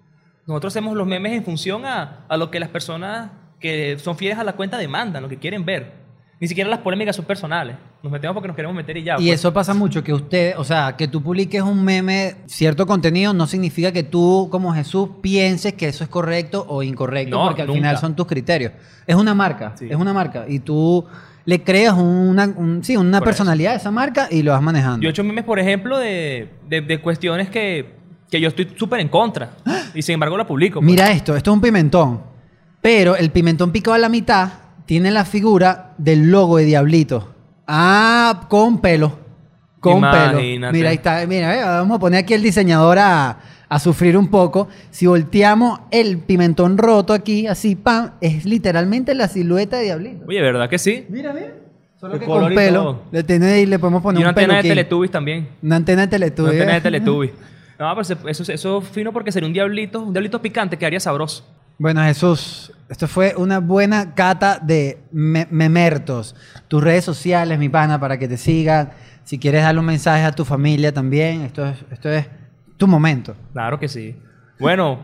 Nosotros 0.47 0.73
hacemos 0.73 0.97
los 0.97 1.07
memes 1.07 1.33
en 1.33 1.45
función 1.45 1.85
a, 1.87 2.25
a 2.29 2.37
lo 2.37 2.51
que 2.51 2.61
las 2.61 2.69
personas 2.69 3.31
que 3.61 3.99
son 3.99 4.17
fieles 4.17 4.39
a 4.39 4.45
la 4.45 4.53
cuenta 4.53 4.77
demandan, 4.77 5.23
lo 5.23 5.29
que 5.29 5.39
quieren 5.39 5.65
ver. 5.65 6.05
Ni 6.41 6.49
siquiera 6.49 6.69
las 6.69 6.81
polémicas 6.81 7.17
son 7.17 7.25
personales. 7.25 7.77
Nos 8.03 8.13
metemos 8.13 8.35
porque 8.35 8.49
nos 8.49 8.57
queremos 8.57 8.77
meter 8.77 8.97
y 8.99 9.05
ya. 9.05 9.15
Y 9.15 9.29
pues. 9.29 9.41
eso 9.41 9.55
pasa 9.55 9.73
mucho, 9.73 10.03
que 10.05 10.13
usted, 10.13 10.55
o 10.59 10.65
sea, 10.65 10.95
que 10.99 11.09
tú 11.09 11.23
publiques 11.23 11.63
un 11.63 11.83
meme, 11.83 12.35
cierto 12.47 12.87
contenido, 12.87 13.33
no 13.33 13.47
significa 13.47 13.93
que 13.93 14.03
tú, 14.03 14.49
como 14.51 14.75
Jesús, 14.75 15.09
pienses 15.23 15.73
que 15.73 15.89
eso 15.89 16.05
es 16.05 16.11
correcto 16.11 16.67
o 16.69 16.83
incorrecto, 16.83 17.39
No, 17.39 17.47
porque 17.47 17.63
al 17.63 17.69
nunca. 17.69 17.79
final 17.79 17.99
son 17.99 18.15
tus 18.15 18.27
criterios. 18.27 18.73
Es 19.07 19.15
una 19.17 19.33
marca, 19.33 19.73
Sí. 19.77 19.87
es 19.89 19.97
una 19.97 20.13
marca. 20.13 20.45
Y 20.47 20.59
tú 20.59 21.07
le 21.47 21.63
creas 21.63 21.95
una, 21.95 22.45
un- 22.55 22.85
sí, 22.85 22.97
una 22.99 23.21
Por 23.21 23.29
personalidad 23.29 23.73
a 23.73 23.77
esa 23.77 23.91
marca 23.91 24.29
y 24.31 24.43
lo 24.43 24.53
vas 24.53 24.61
manejando. 24.61 25.01
Yo 25.01 25.09
he 25.09 25.11
hecho 25.13 25.25
memes, 25.25 25.45
por 25.45 25.59
ejemplo, 25.59 25.97
de, 25.99 26.51
de, 26.69 26.83
de 26.83 27.01
cuestiones 27.01 27.49
que, 27.49 27.95
que 28.31 28.41
yo 28.41 28.49
estoy 28.49 28.71
súper 28.77 29.01
en 29.01 29.09
contra. 29.09 29.53
Y 29.95 30.03
sin 30.03 30.15
embargo 30.15 30.37
la 30.37 30.47
publico. 30.47 30.81
pues. 30.81 30.87
Mira 30.87 31.11
esto, 31.11 31.35
esto 31.37 31.51
es 31.51 31.55
un 31.55 31.61
pimentón. 31.61 32.21
Pero 32.83 33.17
el 33.17 33.31
pimentón 33.31 33.73
picado 33.73 33.95
a 33.95 33.99
la 33.99 34.09
mitad 34.09 34.49
tiene 34.87 35.11
la 35.11 35.25
figura 35.25 35.95
del 35.99 36.31
logo 36.31 36.59
de 36.59 36.65
Diablito. 36.65 37.33
Ah, 37.67 38.47
con 38.49 38.81
pelo. 38.81 39.19
Con 39.81 40.01
pelo. 40.03 40.33
Imagínate. 40.41 40.73
Mira, 40.77 40.91
ahí 40.91 40.97
está. 40.97 41.27
Mira, 41.27 41.59
eh, 41.59 41.63
vamos 41.65 41.97
a 41.97 42.01
poner 42.01 42.21
aquí 42.21 42.35
el 42.35 42.43
diseñador 42.43 42.99
a, 42.99 43.39
a 43.69 43.79
sufrir 43.79 44.17
un 44.19 44.29
poco. 44.29 44.69
Si 44.91 45.07
volteamos 45.07 45.81
el 45.91 46.19
pimentón 46.19 46.77
roto 46.77 47.13
aquí, 47.15 47.47
así, 47.47 47.75
pam, 47.75 48.11
es 48.21 48.45
literalmente 48.45 49.15
la 49.15 49.29
silueta 49.29 49.79
de 49.79 49.85
Diablito. 49.85 50.25
Oye, 50.29 50.41
¿verdad 50.43 50.69
que 50.69 50.79
sí? 50.79 51.07
Mira, 51.09 51.33
mira. 51.33 51.53
Solo 51.99 52.15
El 52.15 52.21
que 52.21 52.27
color 52.27 52.43
con 52.45 52.53
y 52.53 52.57
pelo. 52.57 52.83
todo. 52.83 53.03
Le, 53.13 53.23
tiene, 53.23 53.61
y 53.61 53.67
le 53.67 53.79
podemos 53.79 54.01
Y 54.01 54.03
poner 54.03 54.19
una 54.19 54.27
un 54.27 54.29
antena 54.31 54.55
de 54.57 54.61
peluquín. 54.63 54.71
Teletubbies 54.77 55.11
también. 55.11 55.49
Una 55.63 55.77
antena 55.77 56.03
de 56.03 56.05
Una 56.07 56.11
Teletubbies. 56.11 56.53
antena 56.61 56.73
de 56.75 56.81
Teletubbies. 56.83 57.33
No, 57.79 57.93
pero 57.95 58.05
se- 58.05 58.17
eso, 58.27 58.53
eso 58.53 58.79
es 58.79 58.89
fino 58.89 59.13
porque 59.13 59.33
sería 59.33 59.47
un 59.47 59.53
diablito, 59.53 60.01
un 60.03 60.13
diablito 60.13 60.41
picante 60.41 60.77
que 60.79 60.87
haría 60.87 61.01
sabroso. 61.01 61.45
Bueno, 61.79 62.03
Jesús, 62.05 62.73
esto 62.89 63.09
fue 63.09 63.35
una 63.37 63.59
buena 63.59 64.15
cata 64.15 64.59
de 64.61 64.99
me- 65.11 65.49
memertos. 65.51 66.37
Tus 66.69 66.83
redes 66.85 67.05
sociales, 67.05 67.59
mi 67.59 67.69
pana, 67.69 67.99
para 67.99 68.17
que 68.19 68.29
te 68.29 68.37
sigan. 68.37 68.93
Si 69.25 69.39
quieres 69.39 69.63
darle 69.63 69.81
un 69.81 69.87
mensaje 69.87 70.23
a 70.25 70.33
tu 70.33 70.45
familia 70.45 70.93
también, 70.93 71.43
esto 71.43 71.67
es, 71.67 71.79
esto 71.91 72.11
es 72.11 72.27
tu 72.77 72.87
momento. 72.87 73.35
Claro 73.53 73.81
que 73.81 73.89
sí. 73.89 74.15
Bueno, 74.61 75.01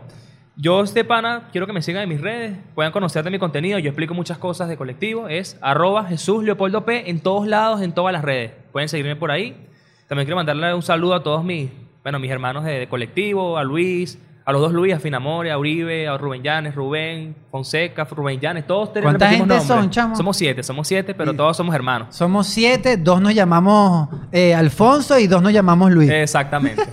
yo, 0.55 0.81
este 0.83 1.03
pana, 1.03 1.49
quiero 1.51 1.67
que 1.67 1.73
me 1.73 1.81
sigan 1.81 2.03
en 2.03 2.09
mis 2.09 2.21
redes, 2.21 2.55
puedan 2.75 2.91
conocer 2.93 3.23
de 3.25 3.31
mi 3.31 3.39
contenido. 3.39 3.79
Yo 3.79 3.89
explico 3.89 4.13
muchas 4.13 4.37
cosas 4.37 4.69
de 4.69 4.77
colectivo. 4.77 5.27
Es 5.27 5.57
arroba 5.59 6.05
Jesús 6.05 6.43
Leopoldo 6.43 6.85
P 6.85 7.09
en 7.09 7.19
todos 7.19 7.47
lados, 7.47 7.81
en 7.81 7.91
todas 7.93 8.13
las 8.13 8.23
redes. 8.23 8.51
Pueden 8.71 8.87
seguirme 8.87 9.15
por 9.17 9.31
ahí. 9.31 9.67
También 10.07 10.25
quiero 10.25 10.35
mandarle 10.37 10.73
un 10.73 10.81
saludo 10.83 11.15
a 11.15 11.23
todos 11.23 11.43
mis, 11.43 11.69
bueno, 12.03 12.19
mis 12.19 12.31
hermanos 12.31 12.63
de, 12.63 12.79
de 12.79 12.87
colectivo, 12.87 13.57
a 13.57 13.63
Luis, 13.63 14.17
a 14.45 14.51
los 14.51 14.61
dos 14.61 14.73
Luis, 14.73 14.93
a 14.93 14.99
Finamore, 14.99 15.51
a 15.51 15.57
Uribe, 15.57 16.07
a 16.07 16.17
Rubén 16.17 16.41
Llanes, 16.41 16.73
Rubén, 16.73 17.35
Fonseca, 17.51 18.05
Rubén 18.05 18.39
Llanes, 18.39 18.65
todos 18.65 18.91
tenemos 18.91 19.13
¿Cuánta 19.13 19.29
gente 19.29 19.59
son, 19.61 19.89
chamo? 19.89 20.15
Somos 20.15 20.35
siete, 20.37 20.63
somos 20.63 20.87
siete, 20.87 21.13
pero 21.13 21.33
todos 21.33 21.55
somos 21.55 21.75
hermanos. 21.75 22.15
Somos 22.15 22.47
siete, 22.47 22.97
dos 22.97 23.21
nos 23.21 23.33
llamamos 23.35 24.09
eh, 24.31 24.55
Alfonso 24.55 25.17
y 25.19 25.27
dos 25.27 25.41
nos 25.41 25.53
llamamos 25.53 25.91
Luis. 25.91 26.09
Exactamente. 26.09 26.83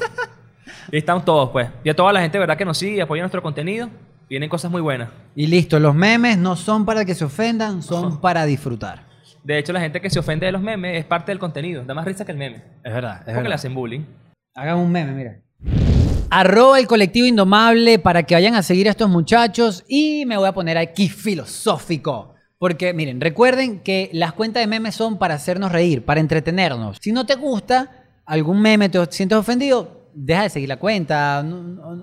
y 0.92 0.98
están 0.98 1.24
todos, 1.24 1.50
pues. 1.50 1.68
Y 1.84 1.88
a 1.88 1.96
toda 1.96 2.12
la 2.12 2.20
gente, 2.20 2.38
¿verdad? 2.38 2.56
Que 2.56 2.64
nos 2.64 2.76
sigue 2.76 2.96
y 2.96 3.00
apoya 3.00 3.22
nuestro 3.22 3.42
contenido. 3.42 3.88
Vienen 4.28 4.50
cosas 4.50 4.70
muy 4.70 4.82
buenas. 4.82 5.08
Y 5.34 5.46
listo, 5.46 5.80
los 5.80 5.94
memes 5.94 6.36
no 6.36 6.54
son 6.54 6.84
para 6.84 7.06
que 7.06 7.14
se 7.14 7.24
ofendan, 7.24 7.82
son 7.82 8.20
para 8.20 8.44
disfrutar. 8.44 9.08
De 9.42 9.56
hecho, 9.56 9.72
la 9.72 9.80
gente 9.80 10.02
que 10.02 10.10
se 10.10 10.18
ofende 10.18 10.44
de 10.44 10.52
los 10.52 10.60
memes 10.60 10.98
es 10.98 11.06
parte 11.06 11.32
del 11.32 11.38
contenido. 11.38 11.82
Da 11.82 11.94
más 11.94 12.04
risa 12.04 12.26
que 12.26 12.32
el 12.32 12.36
meme. 12.36 12.62
Es 12.84 12.92
verdad, 12.92 13.22
es 13.26 13.32
Porque 13.32 13.48
le 13.48 13.54
hacen 13.54 13.74
bullying. 13.74 14.02
Hagan 14.54 14.78
un 14.78 14.90
meme, 14.90 15.12
mira. 15.12 15.40
Arroba 16.30 16.78
el 16.78 16.86
colectivo 16.86 17.26
indomable 17.26 17.98
para 17.98 18.22
que 18.24 18.34
vayan 18.34 18.54
a 18.54 18.62
seguir 18.62 18.86
a 18.88 18.90
estos 18.90 19.08
muchachos 19.08 19.84
y 19.88 20.24
me 20.26 20.36
voy 20.36 20.48
a 20.48 20.52
poner 20.52 20.76
aquí 20.76 21.08
filosófico. 21.08 22.34
Porque 22.58 22.92
miren, 22.92 23.20
recuerden 23.20 23.80
que 23.80 24.10
las 24.12 24.32
cuentas 24.32 24.62
de 24.62 24.66
memes 24.66 24.94
son 24.94 25.16
para 25.18 25.34
hacernos 25.34 25.70
reír, 25.70 26.04
para 26.04 26.20
entretenernos. 26.20 26.98
Si 27.00 27.12
no 27.12 27.24
te 27.24 27.36
gusta 27.36 28.04
algún 28.26 28.60
meme, 28.60 28.88
te 28.88 28.98
sientes 29.10 29.38
ofendido, 29.38 30.10
deja 30.12 30.42
de 30.42 30.50
seguir 30.50 30.68
la 30.68 30.76
cuenta, 30.78 31.42
no, 31.44 31.62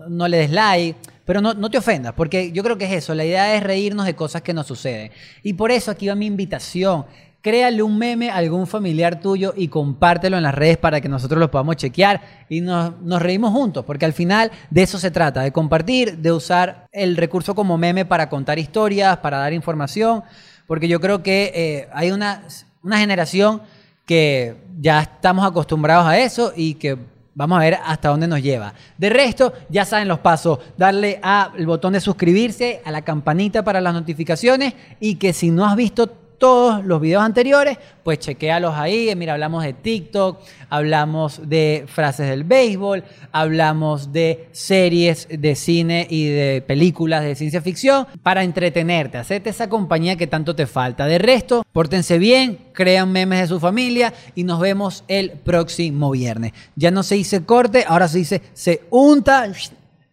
no- 0.10 0.28
le 0.28 0.38
des 0.38 0.50
like, 0.52 0.98
pero 1.26 1.42
no, 1.42 1.54
no 1.54 1.70
te 1.70 1.78
ofendas, 1.78 2.14
porque 2.14 2.52
yo 2.54 2.64
creo 2.64 2.78
que 2.78 2.86
es 2.86 2.94
eso, 2.94 3.14
la 3.14 3.26
idea 3.26 3.54
es 3.56 3.64
reírnos 3.64 4.06
de 4.06 4.16
cosas 4.16 4.42
que 4.44 4.54
nos 4.54 4.66
suceden. 4.68 5.12
Y 5.44 5.54
por 5.54 5.72
eso 5.72 5.92
aquí 5.92 6.08
va 6.08 6.16
mi 6.16 6.26
invitación. 6.26 7.06
Créale 7.46 7.84
un 7.84 8.00
meme 8.00 8.32
a 8.32 8.38
algún 8.38 8.66
familiar 8.66 9.20
tuyo 9.20 9.54
y 9.56 9.68
compártelo 9.68 10.36
en 10.36 10.42
las 10.42 10.56
redes 10.56 10.78
para 10.78 11.00
que 11.00 11.08
nosotros 11.08 11.40
lo 11.40 11.52
podamos 11.52 11.76
chequear 11.76 12.20
y 12.50 12.60
nos, 12.60 12.96
reímos 13.22 13.52
juntos, 13.52 13.86
porque 13.86 14.04
al 14.04 14.14
final 14.14 14.50
de 14.72 14.82
eso 14.82 14.98
se 14.98 15.12
trata, 15.12 15.42
de 15.42 15.52
compartir, 15.52 16.18
de 16.18 16.32
usar 16.32 16.88
el 16.92 17.16
recurso 17.16 17.54
como 17.54 17.78
meme 17.78 18.04
para 18.04 18.30
contar 18.30 18.58
historias, 18.58 19.18
para 19.18 19.38
dar 19.38 19.54
información, 19.54 20.24
porque 20.66 20.88
yo 20.88 21.00
creo 21.00 21.22
que 21.22 21.52
eh, 21.54 21.88
hay 21.94 22.10
una, 22.10 22.42
una 22.82 22.98
generación 22.98 23.62
que 24.08 24.56
ya 24.80 25.02
estamos 25.02 25.46
acostumbrados 25.46 26.08
a 26.08 26.18
eso 26.18 26.52
y 26.56 26.74
que 26.74 26.98
vamos 27.36 27.58
a 27.58 27.62
ver 27.62 27.78
hasta 27.86 28.10
dónde 28.10 28.28
nos 28.28 28.42
lleva. 28.42 28.74
De 28.98 29.12
resto, 29.12 29.54
ya 29.70 29.86
saben 29.86 30.08
los 30.08 30.18
pasos, 30.18 30.58
darle 30.78 31.20
al 31.22 31.64
botón 31.68 31.94
de 31.94 32.00
suscribirse, 32.00 32.82
a 32.84 32.90
la 32.90 33.04
campanita 33.04 33.64
para 33.64 33.82
las 33.82 33.94
notificaciones 33.94 34.74
y 35.00 35.18
que 35.18 35.32
si 35.32 35.52
no 35.52 35.64
has 35.64 35.76
visto 35.76 36.25
todos 36.38 36.86
los 36.86 37.02
videos 37.02 37.24
anteriores, 37.24 37.78
pues 38.04 38.20
chequéalos 38.20 38.76
ahí. 38.76 39.10
Eh, 39.10 39.16
Mira, 39.16 39.34
hablamos 39.34 39.64
de 39.64 39.74
TikTok, 39.74 40.40
hablamos 40.70 41.48
de 41.48 41.86
frases 41.88 42.30
del 42.30 42.44
béisbol, 42.44 43.04
hablamos 43.32 44.12
de 44.12 44.50
series 44.52 45.28
de 45.30 45.56
cine 45.56 46.08
y 46.10 46.26
de 46.26 46.64
películas 46.66 47.24
de 47.24 47.36
ciencia 47.36 47.62
ficción 47.62 48.08
para 48.24 48.44
entretenerte, 48.44 49.18
hacerte 49.18 49.50
esa 49.50 49.70
compañía 49.70 50.16
que 50.16 50.28
tanto 50.28 50.56
te 50.56 50.68
falta. 50.68 51.06
De 51.06 51.18
resto, 51.18 51.64
pórtense 51.72 52.18
bien, 52.18 52.60
crean 52.74 53.12
memes 53.12 53.42
de 53.42 53.48
su 53.48 53.60
familia 53.60 54.14
y 54.36 54.44
nos 54.44 54.60
vemos 54.60 55.04
el 55.08 55.32
próximo 55.32 56.12
viernes. 56.12 56.54
Ya 56.76 56.92
no 56.92 57.04
se 57.04 57.16
dice 57.16 57.46
corte, 57.46 57.86
ahora 57.88 58.08
se 58.08 58.20
dice 58.20 58.42
se 58.54 58.84
unta 58.90 59.48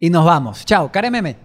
y 0.00 0.10
nos 0.10 0.24
vamos. 0.24 0.64
Chao, 0.64 0.90
care 0.90 1.10
meme. 1.10 1.41